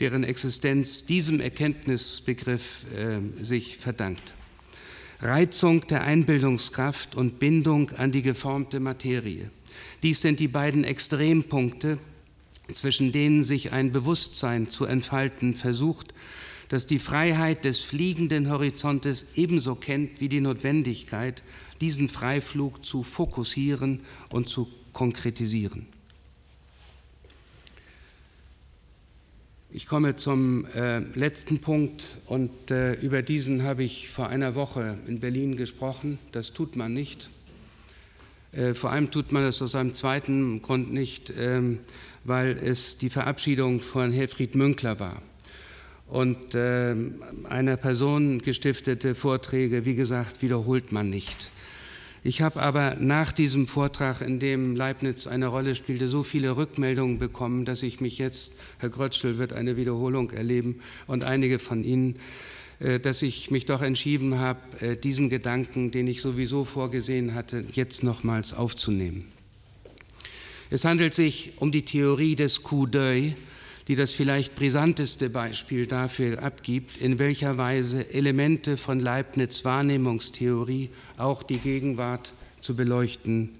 [0.00, 4.34] deren Existenz diesem Erkenntnisbegriff äh, sich verdankt.
[5.20, 9.50] Reizung der Einbildungskraft und Bindung an die geformte Materie.
[10.02, 11.98] Dies sind die beiden Extrempunkte,
[12.72, 16.14] zwischen denen sich ein Bewusstsein zu entfalten versucht,
[16.68, 21.42] das die Freiheit des fliegenden Horizontes ebenso kennt wie die Notwendigkeit,
[21.80, 25.86] diesen Freiflug zu fokussieren und zu konkretisieren.
[29.70, 34.96] Ich komme zum äh, letzten Punkt und äh, über diesen habe ich vor einer Woche
[35.06, 36.18] in Berlin gesprochen.
[36.32, 37.28] Das tut man nicht.
[38.52, 41.78] Äh, vor allem tut man das aus einem zweiten Grund nicht, ähm,
[42.24, 45.22] weil es die Verabschiedung von Helfried Münkler war.
[46.08, 46.94] Und äh,
[47.48, 51.50] einer Person gestiftete Vorträge, wie gesagt, wiederholt man nicht.
[52.22, 57.20] Ich habe aber nach diesem Vortrag, in dem Leibniz eine Rolle spielte, so viele Rückmeldungen
[57.20, 62.16] bekommen, dass ich mich jetzt, Herr Grötschel wird eine Wiederholung erleben und einige von Ihnen,
[63.00, 68.02] dass ich mich doch entschieden habe, äh, diesen Gedanken, den ich sowieso vorgesehen hatte, jetzt
[68.02, 69.32] nochmals aufzunehmen.
[70.68, 73.34] Es handelt sich um die Theorie des Coup d'œil,
[73.88, 81.44] die das vielleicht brisanteste Beispiel dafür abgibt, in welcher Weise Elemente von Leibniz Wahrnehmungstheorie auch
[81.44, 83.50] die Gegenwart zu beleuchten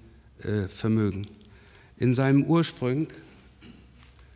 [0.43, 1.27] äh, vermögen.
[1.99, 3.09] In seinem Ursprung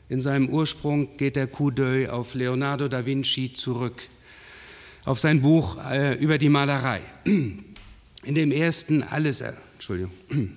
[0.09, 4.09] in seinem Ursprung geht der Coup d'œil auf Leonardo da Vinci zurück
[5.05, 7.01] auf sein Buch äh, über die Malerei.
[7.25, 10.13] In dem ersten alles, äh, Entschuldigung.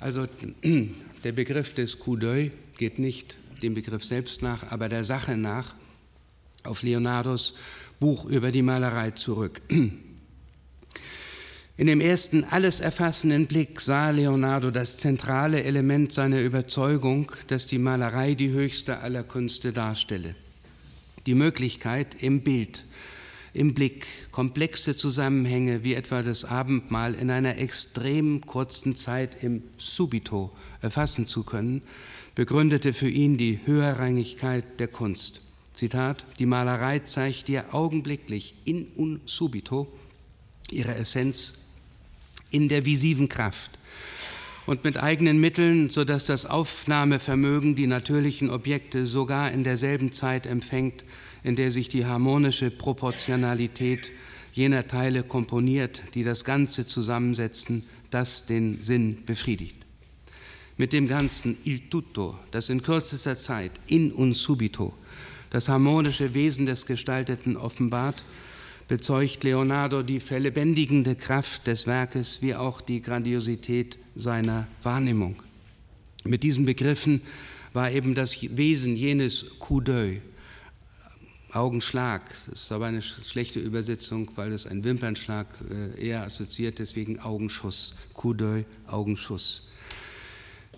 [0.00, 0.28] Also
[1.24, 5.74] der Begriff des Coup d'œil geht nicht dem Begriff selbst nach, aber der Sache nach
[6.62, 7.54] auf Leonardos
[7.98, 9.60] Buch über die Malerei zurück.
[11.78, 17.78] In dem ersten alles erfassenden Blick sah Leonardo das zentrale Element seiner Überzeugung, dass die
[17.78, 20.34] Malerei die höchste aller Künste darstelle.
[21.26, 22.84] Die Möglichkeit, im Bild,
[23.54, 30.50] im Blick komplexe Zusammenhänge wie etwa das Abendmahl in einer extrem kurzen Zeit im Subito
[30.80, 31.82] erfassen zu können,
[32.34, 35.42] begründete für ihn die Höherrangigkeit der Kunst.
[35.74, 39.86] Zitat, die Malerei zeigt dir augenblicklich in un subito
[40.72, 41.67] ihre Essenz
[42.50, 43.78] in der visiven Kraft
[44.66, 51.04] und mit eigenen Mitteln, sodass das Aufnahmevermögen die natürlichen Objekte sogar in derselben Zeit empfängt,
[51.42, 54.12] in der sich die harmonische Proportionalität
[54.52, 59.76] jener Teile komponiert, die das Ganze zusammensetzen, das den Sinn befriedigt.
[60.76, 64.94] Mit dem ganzen Il tutto, das in kürzester Zeit in un subito
[65.50, 68.24] das harmonische Wesen des Gestalteten offenbart,
[68.88, 75.36] bezeugt Leonardo die verlebendigende Kraft des Werkes wie auch die Grandiosität seiner Wahrnehmung.
[76.24, 77.20] Mit diesen Begriffen
[77.74, 80.20] war eben das Wesen jenes Coup d'œil,
[81.52, 87.20] Augenschlag, das ist aber eine schlechte Übersetzung, weil es ein Wimpernschlag äh, eher assoziiert, deswegen
[87.20, 89.66] Augenschuss, Coup d'œil, Augenschuss.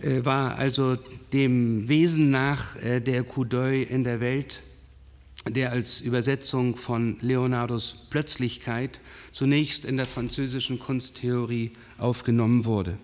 [0.01, 0.97] Äh, war also
[1.33, 4.63] dem Wesen nach äh, der Coup d'œil in der Welt
[5.49, 9.01] der als Übersetzung von Leonardos Plötzlichkeit
[9.32, 12.99] zunächst in der französischen Kunsttheorie aufgenommen wurde.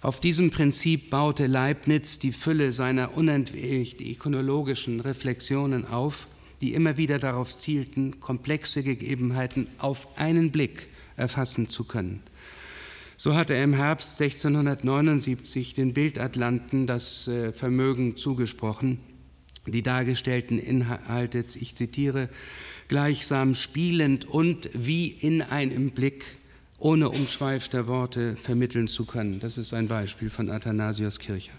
[0.00, 6.26] Auf diesem Prinzip baute Leibniz die Fülle seiner unentwegt ikonologischen Reflexionen auf,
[6.60, 12.22] die immer wieder darauf zielten, komplexe Gegebenheiten auf einen Blick erfassen zu können.
[13.16, 18.98] So hatte er im Herbst 1679 den Bildatlanten das äh, Vermögen zugesprochen,
[19.66, 22.28] die dargestellten Inhalte, ich zitiere,
[22.88, 26.24] gleichsam spielend und wie in einem Blick
[26.78, 29.38] ohne Umschweif Worte vermitteln zu können.
[29.38, 31.52] Das ist ein Beispiel von Athanasius Kircher.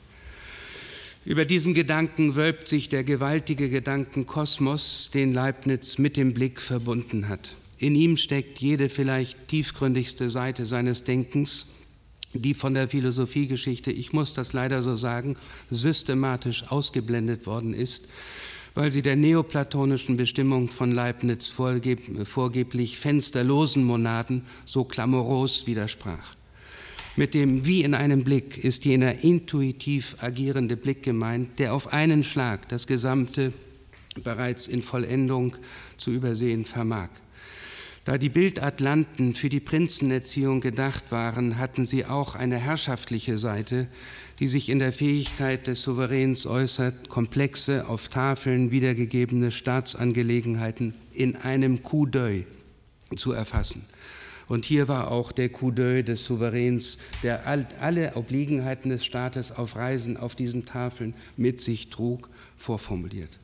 [1.26, 7.56] Über diesem Gedanken wölbt sich der gewaltige Gedankenkosmos, den Leibniz mit dem Blick verbunden hat.
[7.78, 11.68] In ihm steckt jede vielleicht tiefgründigste Seite seines Denkens
[12.34, 15.36] die von der Philosophiegeschichte, ich muss das leider so sagen,
[15.70, 18.08] systematisch ausgeblendet worden ist,
[18.76, 26.36] weil sie der neoplatonischen Bestimmung von Leibniz vorgeb vorgeblich fensterlosen Monaden so klamoros widersprach.
[27.16, 32.24] Mit dem Wie in einem Blick ist jener intuitiv agierende Blick gemeint, der auf einen
[32.24, 33.54] Schlag das Gesamte
[34.24, 35.56] bereits in Vollendung
[35.98, 37.10] zu übersehen vermag.
[38.06, 43.88] Da die Bildatlanten für die Prinzenerziehung gedacht waren, hatten sie auch eine herrschaftliche Seite,
[44.40, 51.82] die sich in der Fähigkeit des Souveräns äußert, komplexe, auf Tafeln wiedergegebene Staatsangelegenheiten in einem
[51.82, 52.44] Coup d'œil
[53.16, 53.86] zu erfassen.
[54.50, 59.78] Und hier war auch der Coup d'œil des Souveräns, der alle Obliegenheiten des Staates auf
[59.78, 62.28] Reisen auf diesen Tafeln mit sich trug,
[62.58, 63.40] vorformuliert.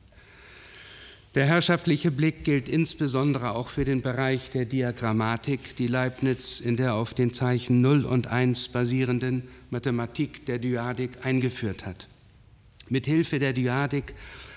[1.36, 6.94] Der herrschaftliche Blick gilt insbesondere auch für den Bereich der Diagrammatik, die Leibniz in der
[6.94, 12.08] auf den Zeichen 0 und 1 basierenden Mathematik der Dyadik eingeführt hat.
[12.88, 14.16] Mit Hilfe der Dyadik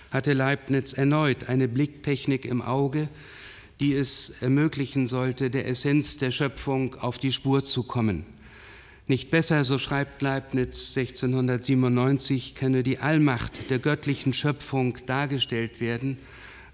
[0.09, 3.07] hatte Leibniz erneut eine Blicktechnik im Auge,
[3.79, 8.25] die es ermöglichen sollte, der Essenz der Schöpfung auf die Spur zu kommen.
[9.05, 16.17] Nicht besser, so schreibt Leibniz 1697, könne die Allmacht der göttlichen Schöpfung dargestellt werden,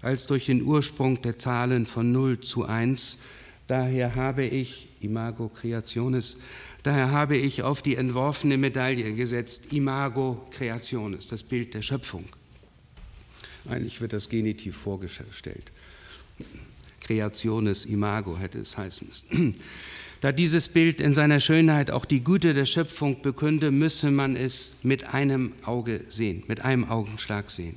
[0.02, 3.18] als durch den Ursprung der Zahlen von 0 zu 1.
[3.66, 6.38] Daher habe ich, Imago Creationis,
[6.82, 12.24] daher habe ich auf die entworfene Medaille gesetzt, Imago Creationis, das Bild der Schöpfung.
[13.68, 15.72] Eigentlich wird das Genitiv vorgestellt.
[17.00, 19.54] Creationis Imago hätte es heißen müssen.
[20.20, 24.74] Da dieses Bild in seiner Schönheit auch die Güte der Schöpfung bekünde, müsse man es
[24.82, 27.76] mit einem Auge sehen, mit einem Augenschlag sehen.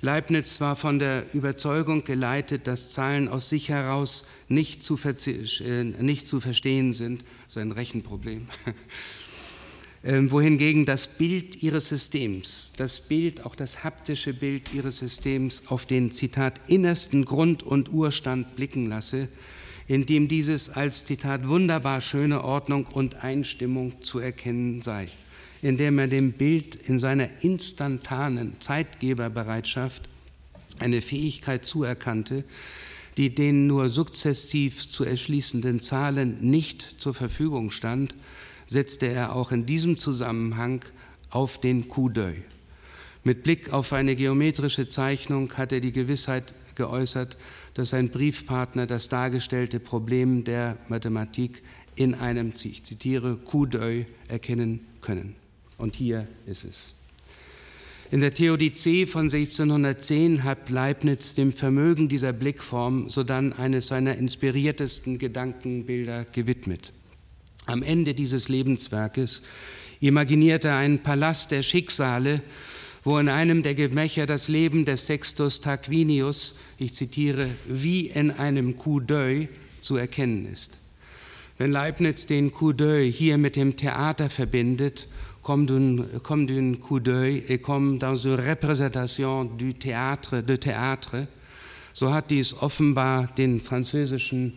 [0.00, 6.28] Leibniz war von der Überzeugung geleitet, dass Zahlen aus sich heraus nicht zu, äh, nicht
[6.28, 8.48] zu verstehen sind, so ein Rechenproblem.
[10.06, 15.86] Ähm, wohingegen das Bild ihres Systems, das Bild, auch das haptische Bild ihres Systems auf
[15.86, 19.28] den, Zitat, innersten Grund und Urstand blicken lasse,
[19.88, 25.08] in dem dieses als, Zitat, wunderbar schöne Ordnung und Einstimmung zu erkennen sei
[25.64, 30.10] indem er dem Bild in seiner instantanen Zeitgeberbereitschaft
[30.78, 32.44] eine Fähigkeit zuerkannte,
[33.16, 38.14] die den nur sukzessiv zu erschließenden Zahlen nicht zur Verfügung stand,
[38.66, 40.84] setzte er auch in diesem Zusammenhang
[41.30, 42.12] auf den Coup.
[43.22, 47.38] Mit Blick auf eine geometrische Zeichnung hat er die Gewissheit geäußert,
[47.72, 51.62] dass sein Briefpartner das dargestellte Problem der Mathematik
[51.94, 53.74] in einem, ich zitiere, Coup
[54.28, 55.36] erkennen können.
[55.78, 56.94] Und hier ist es.
[58.10, 65.18] In der Theodizee von 1610 hat Leibniz dem Vermögen dieser Blickform sodann eines seiner inspiriertesten
[65.18, 66.92] Gedankenbilder gewidmet.
[67.66, 69.42] Am Ende dieses Lebenswerkes
[70.00, 72.42] imaginierte er einen Palast der Schicksale,
[73.04, 78.76] wo in einem der Gemächer das Leben des Sextus Tarquinius, ich zitiere, wie in einem
[78.76, 79.48] Coup d'œil
[79.80, 80.78] zu erkennen ist.
[81.58, 85.06] Wenn Leibniz den Coup d'œil hier mit dem Theater verbindet,
[85.44, 91.26] comme d'un coup d'œil et comme dans une représentation du théâtre, de théâtre,
[91.92, 94.54] so hat dies offenbar den französischen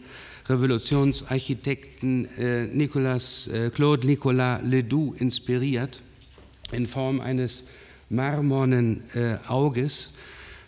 [0.49, 6.01] Revolutionsarchitekten äh, Nicolas, äh, Claude Nicolas Ledoux inspiriert,
[6.71, 7.67] in Form eines
[8.09, 10.13] marmornen äh, Auges,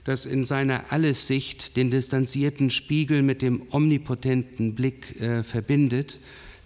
[0.03, 6.19] das in seiner Allessicht den distanzierten Spiegel mit dem omnipotenten Blick äh, verbindet,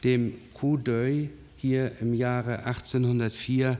[0.04, 1.30] dem Coup d'œil
[1.64, 3.78] hier im Jahre 1804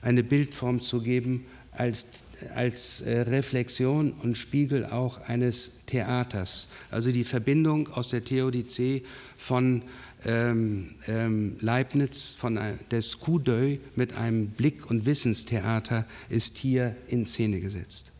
[0.00, 2.06] eine Bildform zu geben als,
[2.54, 6.68] als äh, Reflexion und Spiegel auch eines Theaters.
[6.90, 9.02] Also die Verbindung aus der Theodizee
[9.36, 9.82] von
[10.24, 16.96] ähm, ähm, Leibniz, von äh, des Coup d'œil mit einem Blick- und Wissenstheater ist hier
[17.08, 18.12] in Szene gesetzt.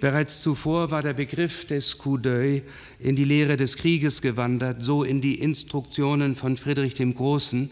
[0.00, 2.62] Bereits zuvor war der Begriff des Coup d'œil
[2.98, 7.70] in die Lehre des Krieges gewandert, so in die Instruktionen von Friedrich dem Großen,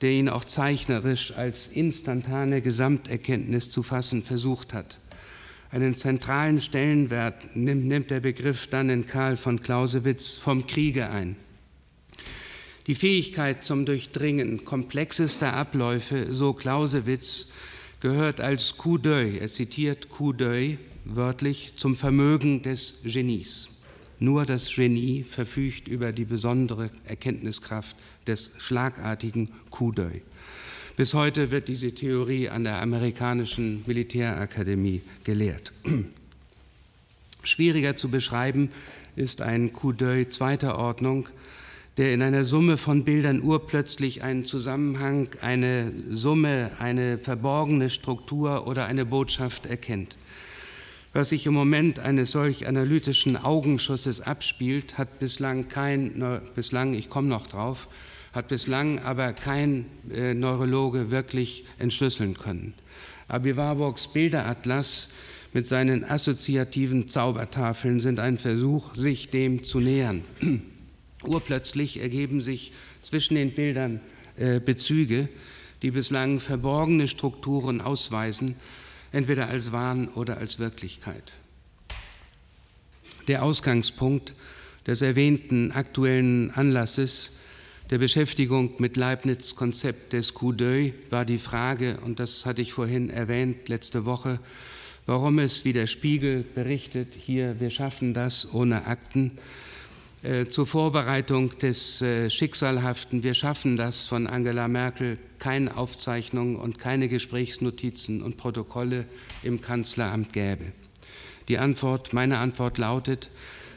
[0.00, 5.00] der ihn auch zeichnerisch als instantane Gesamterkenntnis zu fassen versucht hat.
[5.70, 11.36] Einen zentralen Stellenwert nimmt, nimmt der Begriff dann in Karl von Clausewitz vom Kriege ein.
[12.86, 17.48] Die Fähigkeit zum Durchdringen komplexester Abläufe, so Clausewitz,
[18.00, 23.68] gehört als Coup d'œil, er zitiert Coup d'œil, wörtlich zum Vermögen des Genies.
[24.20, 27.96] Nur das Genie verfügt über die besondere Erkenntniskraft
[28.26, 30.22] des schlagartigen d'œil.
[30.96, 35.72] Bis heute wird diese Theorie an der amerikanischen Militärakademie gelehrt.
[37.44, 38.70] Schwieriger zu beschreiben
[39.14, 41.28] ist ein Coup d'œil zweiter Ordnung,
[41.98, 48.86] der in einer Summe von Bildern urplötzlich einen Zusammenhang, eine Summe, eine verborgene Struktur oder
[48.86, 50.16] eine Botschaft erkennt.
[51.18, 56.22] Was sich im Moment eines solch analytischen Augenschusses abspielt, hat bislang kein,
[56.54, 57.88] bislang, ich komme noch drauf,
[58.32, 62.72] hat bislang aber kein äh, Neurologe wirklich entschlüsseln können.
[63.26, 65.08] Abi Warburgs Bilderatlas
[65.52, 70.22] mit seinen assoziativen Zaubertafeln sind ein Versuch, sich dem zu nähern.
[71.24, 72.70] Urplötzlich ergeben sich
[73.02, 73.98] zwischen den Bildern
[74.36, 75.28] äh, Bezüge,
[75.82, 78.54] die bislang verborgene Strukturen ausweisen
[79.12, 81.34] entweder als Wahn oder als Wirklichkeit.
[83.26, 84.34] Der Ausgangspunkt
[84.86, 87.32] des erwähnten aktuellen Anlasses
[87.90, 92.74] der Beschäftigung mit Leibniz Konzept des Coup d'œil war die Frage, und das hatte ich
[92.74, 94.40] vorhin erwähnt letzte Woche,
[95.06, 99.38] warum es, wie der Spiegel berichtet, hier, wir schaffen das ohne Akten,
[100.28, 106.78] äh, zur Vorbereitung des äh, Schicksalhaften Wir schaffen das von Angela Merkel keine Aufzeichnungen und
[106.78, 109.06] keine Gesprächsnotizen und Protokolle
[109.42, 110.72] im Kanzleramt gäbe.
[111.48, 113.30] Die Antwort, meine Antwort lautet,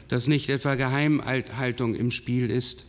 [0.08, 2.84] dass nicht etwa Geheimhaltung im Spiel ist,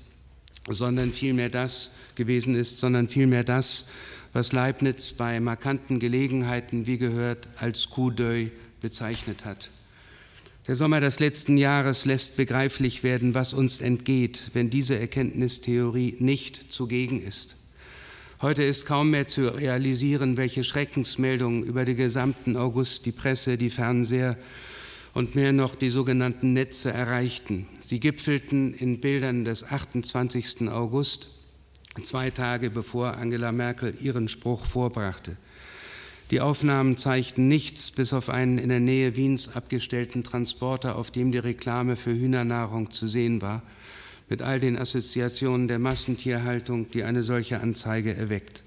[0.70, 3.86] sondern vielmehr das gewesen ist, sondern vielmehr das,
[4.34, 8.52] was Leibniz bei markanten Gelegenheiten, wie gehört, als Coup d'œil
[8.82, 9.70] bezeichnet hat.
[10.66, 16.72] Der Sommer des letzten Jahres lässt begreiflich werden, was uns entgeht, wenn diese Erkenntnistheorie nicht
[16.72, 17.58] zugegen ist.
[18.42, 23.70] Heute ist kaum mehr zu realisieren, welche Schreckensmeldungen über den gesamten August die Presse, die
[23.70, 24.38] Fernseher
[25.14, 27.68] und mehr noch die sogenannten Netze erreichten.
[27.82, 30.70] Sie gipfelten in Bildern des 28.
[30.70, 31.30] August,
[32.04, 35.36] zwei Tage bevor Angela Merkel ihren Spruch vorbrachte.
[36.34, 41.32] Die Aufnahmen zeigten nichts bis auf einen in der Nähe Wiens abgestellten Transporter, auf dem
[41.32, 43.62] die Reklame für Hühnernahrung zu sehen war,
[44.30, 48.64] mit all den Assoziationen der Massentierhaltung, die eine solche Anzeige erweckt.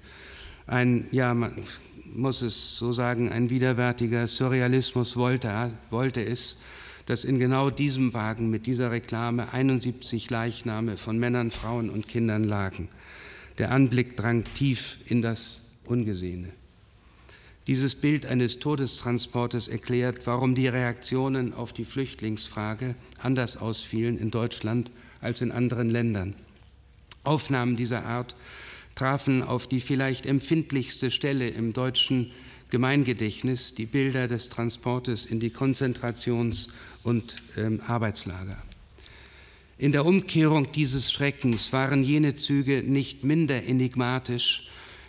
[0.65, 1.57] Ein, ja, man
[2.05, 6.59] muss es so sagen, ein widerwärtiger Surrealismus wollte, wollte es,
[7.05, 12.45] dass in genau diesem Wagen mit dieser Reklame 71 Leichname von Männern, Frauen und Kindern
[12.45, 12.87] lagen.
[13.57, 16.56] Der Anblick drang tief in das Ungesehene.
[17.67, 24.89] Dieses Bild eines Todestransportes erklärt, warum die Reaktionen auf die Flüchtlingsfrage anders ausfielen in Deutschland
[25.19, 26.33] als in anderen Ländern.
[27.25, 28.37] Aufnahmen dieser Art
[28.95, 32.31] trafen auf die vielleicht empfindlichste Stelle im deutschen
[32.69, 36.69] Gemeingedächtnis, die Bilder des Transportes in die Konzentrations-
[37.03, 38.57] und ähm, Arbeitslager.
[39.77, 44.67] In der Umkehrung dieses Schreckens waren jene Züge nicht minder enigmatisch,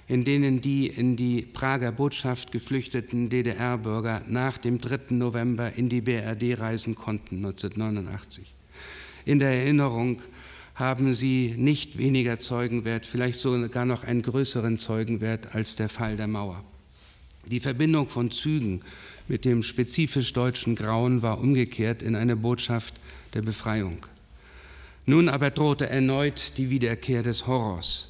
[0.08, 5.14] in denen die in die Prager Botschaft geflüchteten DDR-Bürger nach dem 3.
[5.14, 8.54] November in die BRD reisen konnten 1989.
[9.26, 10.22] In der Erinnerung
[10.74, 16.28] haben sie nicht weniger Zeugenwert, vielleicht sogar noch einen größeren Zeugenwert als der Fall der
[16.28, 16.64] Mauer.
[17.46, 18.80] Die Verbindung von Zügen
[19.26, 22.94] mit dem spezifisch deutschen Grauen war umgekehrt in eine Botschaft
[23.34, 23.98] der Befreiung.
[25.04, 28.08] Nun aber drohte erneut die Wiederkehr des Horrors.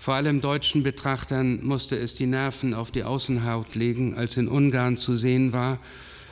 [0.00, 4.96] Vor allem deutschen Betrachtern musste es die Nerven auf die Außenhaut legen, als in Ungarn
[4.96, 5.78] zu sehen war,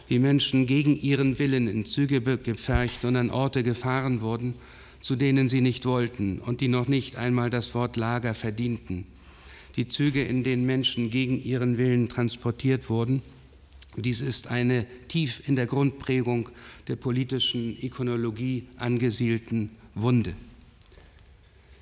[0.08, 4.54] wie Menschen gegen ihren Willen in Züge gepfercht und an Orte gefahren wurden,
[5.00, 9.04] zu denen sie nicht wollten und die noch nicht einmal das Wort Lager verdienten.
[9.76, 13.20] Die Züge, in denen Menschen gegen ihren Willen transportiert wurden,
[13.98, 16.48] dies ist eine tief in der Grundprägung
[16.86, 20.32] der politischen Ikonologie angesiedelten Wunde.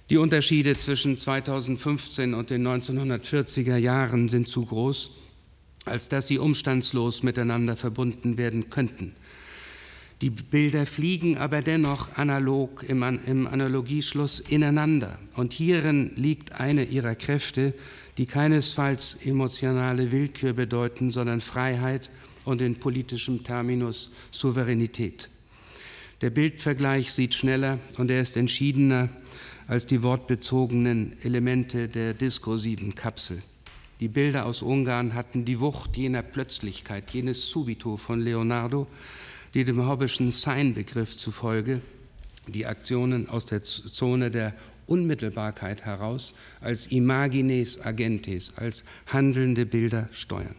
[0.08, 5.10] Die Unterschiede zwischen 2015 und den 1940er Jahren sind zu groß,
[5.84, 9.16] als dass sie umstandslos miteinander verbunden werden könnten.
[10.20, 15.18] Die Bilder fliegen aber dennoch analog im, im Analogieschluss ineinander.
[15.34, 17.74] Und hierin liegt eine ihrer Kräfte,
[18.16, 22.10] die keinesfalls emotionale Willkür bedeuten, sondern Freiheit
[22.44, 25.28] und in politischem Terminus Souveränität.
[26.22, 29.10] Der Bildvergleich sieht schneller und er ist entschiedener
[29.66, 33.42] als die wortbezogenen Elemente der diskursiven Kapsel.
[34.00, 38.86] Die Bilder aus Ungarn hatten die Wucht jener Plötzlichkeit, jenes Subito von Leonardo,
[39.54, 41.80] die dem Hobbischen Sein-Begriff zufolge
[42.46, 44.54] die Aktionen aus der Zone der
[44.86, 50.54] Unmittelbarkeit heraus als Imagines Agentes, als handelnde Bilder steuern.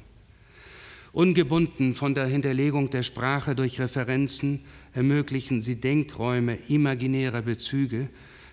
[1.13, 4.61] Ungebunden von der Hinterlegung der Sprache durch Referenzen
[4.93, 8.09] ermöglichen sie Denkräume imaginärer Bezüge,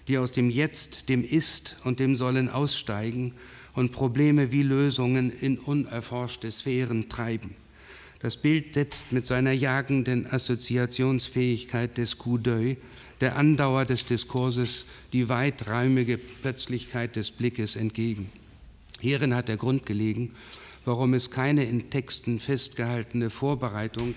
[0.09, 3.33] die aus dem Jetzt, dem Ist und dem Sollen aussteigen
[3.75, 7.55] und Probleme wie Lösungen in unerforschte Sphären treiben.
[8.21, 12.79] Das Bild setzt mit seiner jagenden Assoziationsfähigkeit des Coup d'œil,
[13.21, 18.31] der Andauer des Diskurses, die weiträumige Plötzlichkeit des Blickes entgegen.
[19.01, 20.35] Hierin hat der Grund gelegen,
[20.85, 24.15] warum es keine in Texten festgehaltene Vorbereitung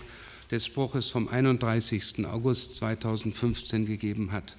[0.52, 2.26] des Spruches vom 31.
[2.26, 4.56] August 2015 gegeben hat.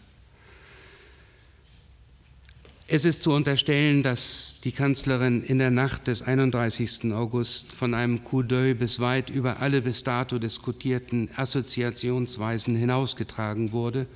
[2.90, 7.12] Es ist zu unterstellen, dass die Kanzlerin in der Nacht des 31.
[7.12, 14.06] August von einem Coup d'oeil bis weit über alle bis dato diskutierten Assoziationsweisen hinausgetragen wurde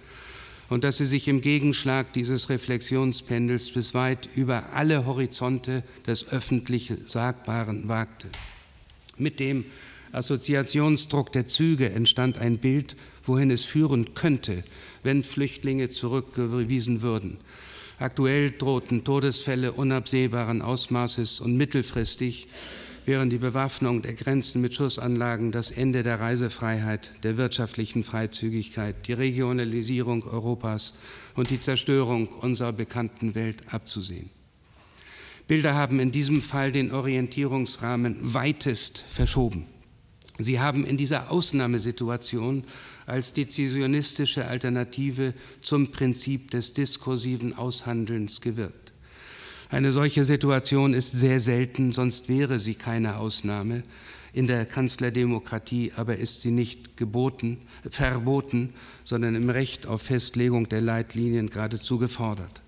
[0.71, 6.95] und dass sie sich im Gegenschlag dieses Reflexionspendels bis weit über alle Horizonte des öffentlich
[7.05, 8.29] Sagbaren wagte.
[9.19, 9.67] Mit dem
[10.13, 14.65] Assoziationsdruck der Züge entstand ein Bild, wohin es führen könnte,
[15.03, 17.37] wenn Flüchtlinge zurückgewiesen würden.
[17.99, 22.49] Aktuell drohten Todesfälle unabsehbaren Ausmaßes und mittelfristig
[23.05, 29.13] während die Bewaffnung der Grenzen mit Schussanlagen das Ende der Reisefreiheit, der wirtschaftlichen Freizügigkeit, die
[29.13, 30.95] Regionalisierung Europas
[31.35, 34.31] und die Zerstörung unserer bekannten Welt abzusehen.
[35.49, 39.67] Bilder haben in diesem Fall den Orientierungsrahmen weitest verschoben.
[40.39, 42.65] Sie haben in dieser Ausnahmesituation
[43.07, 48.93] als dezisionistische Alternative zum Prinzip des diskursiven Aushandelns gewirkt.
[49.71, 53.83] Eine solche Situation ist sehr selten, sonst wäre sie keine Ausnahme.
[54.35, 58.75] In der Kanzlerdemokratie aber ist sie nicht geboten, verboten,
[59.05, 62.63] sondern im Recht auf Festlegung der Leitlinien geradezu gefordert.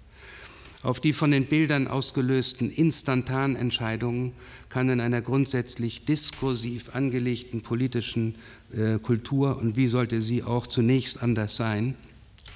[0.84, 4.34] Auf die von den Bildern ausgelösten Instantanentscheidungen
[4.68, 8.34] kann in einer grundsätzlich diskursiv angelegten politischen
[8.70, 11.94] äh, Kultur, und wie sollte sie auch zunächst anders sein,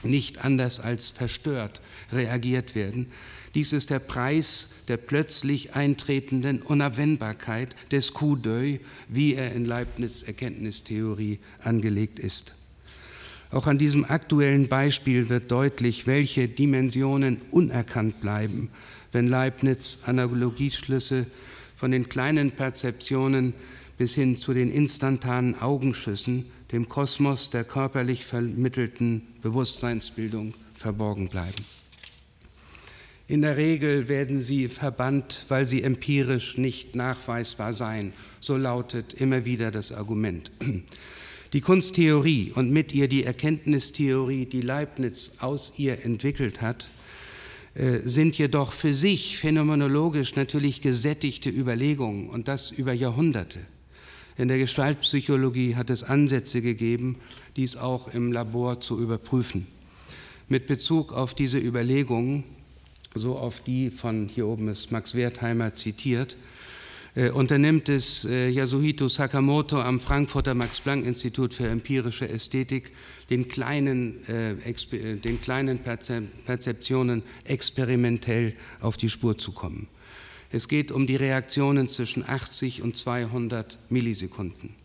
[0.03, 1.81] nicht anders als verstört
[2.13, 3.07] reagiert werden,
[3.55, 10.23] dies ist der Preis der plötzlich eintretenden Unabwendbarkeit des Coup d'oeil, wie er in Leibniz
[10.23, 12.57] Erkenntnistheorie angelegt ist.
[13.51, 18.69] Auch an diesem aktuellen Beispiel wird deutlich, welche Dimensionen unerkannt bleiben,
[19.11, 21.27] wenn Leibniz Analogieschlüsse
[21.75, 23.55] von den kleinen Perzeptionen
[23.97, 31.65] bis hin zu den instantanen Augenschüssen, dem Kosmos der körperlich vermittelten Bewusstseinsbildung verborgen bleiben.
[33.29, 38.13] In der Regel werden sie verbannt, weil sie empirisch nicht nachweisbar seien.
[38.41, 40.51] So lautet immer wieder das Argument.
[41.55, 46.91] Die Kunsttheorie und mit ihr die Erkenntnistheorie, die Leibniz aus ihr entwickelt hat,
[47.75, 53.61] äh, sind jedoch für sich phänomenologisch natürlich gesättigte Überlegungen und das über Jahrhunderte.
[54.37, 57.17] In der Gestaltpsychologie hat es Ansätze gegeben,
[57.57, 59.67] dies auch im Labor zu überprüfen.
[60.49, 62.45] Mit Bezug auf diese Überlegungen,
[63.15, 66.37] so auf die von hier oben ist Max Wertheimer zitiert,
[67.33, 72.93] unternimmt es äh, Yasuhito Sakamoto am Frankfurter Max-Planck-Institut für empirische Ästhetik,
[73.29, 79.89] den kleinen, äh, äh den kleinen Perzeptionen experimentell auf die Spur zu kommen.
[80.53, 84.77] Es geht um die Reaktionen zwischen 80 und 200 Millisekunden.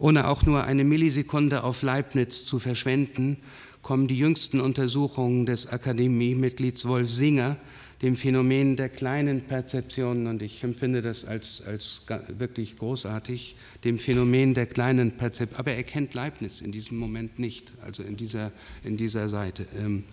[0.00, 3.36] Ohne auch nur eine Millisekunde auf Leibniz zu verschwenden,
[3.80, 7.58] kommen die jüngsten Untersuchungen des Akademiemitglieds Wolf Singer
[8.02, 12.02] dem Phänomen der kleinen Perzeptionen, und ich empfinde das als, als
[12.36, 17.72] wirklich großartig, dem Phänomen der kleinen Perzeptionen, aber er kennt Leibniz in diesem Moment nicht,
[17.80, 18.50] also in dieser,
[18.82, 20.04] in dieser Seite, ähm,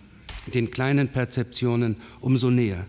[0.54, 2.86] den kleinen Perzeptionen umso näher.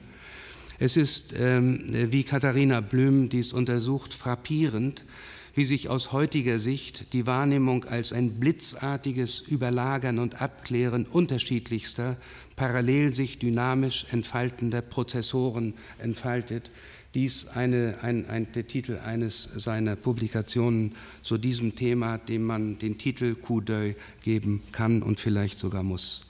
[0.78, 5.06] Es ist, ähm, wie Katharina Blüm dies untersucht, frappierend,
[5.54, 12.18] wie sich aus heutiger Sicht die Wahrnehmung als ein blitzartiges Überlagern und Abklären unterschiedlichster,
[12.62, 16.70] parallel sich dynamisch entfaltender Prozessoren entfaltet.
[17.16, 20.92] Dies eine, ein, ein, der Titel eines seiner Publikationen
[21.24, 26.28] zu diesem Thema, dem man den Titel Coup d'œil geben kann und vielleicht sogar muss.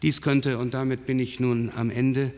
[0.00, 2.32] Dies könnte, und damit bin ich nun am Ende,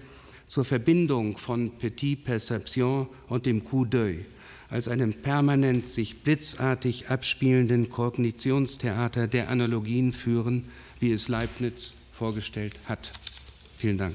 [0.46, 4.24] zur Verbindung von Petit Perception und dem Coup d'œil
[4.68, 10.64] als einem permanent sich blitzartig abspielenden Kognitionstheater der Analogien führen,
[10.98, 13.10] wie es Leibniz vorgestellt hat.
[13.76, 14.14] Vielen Dank.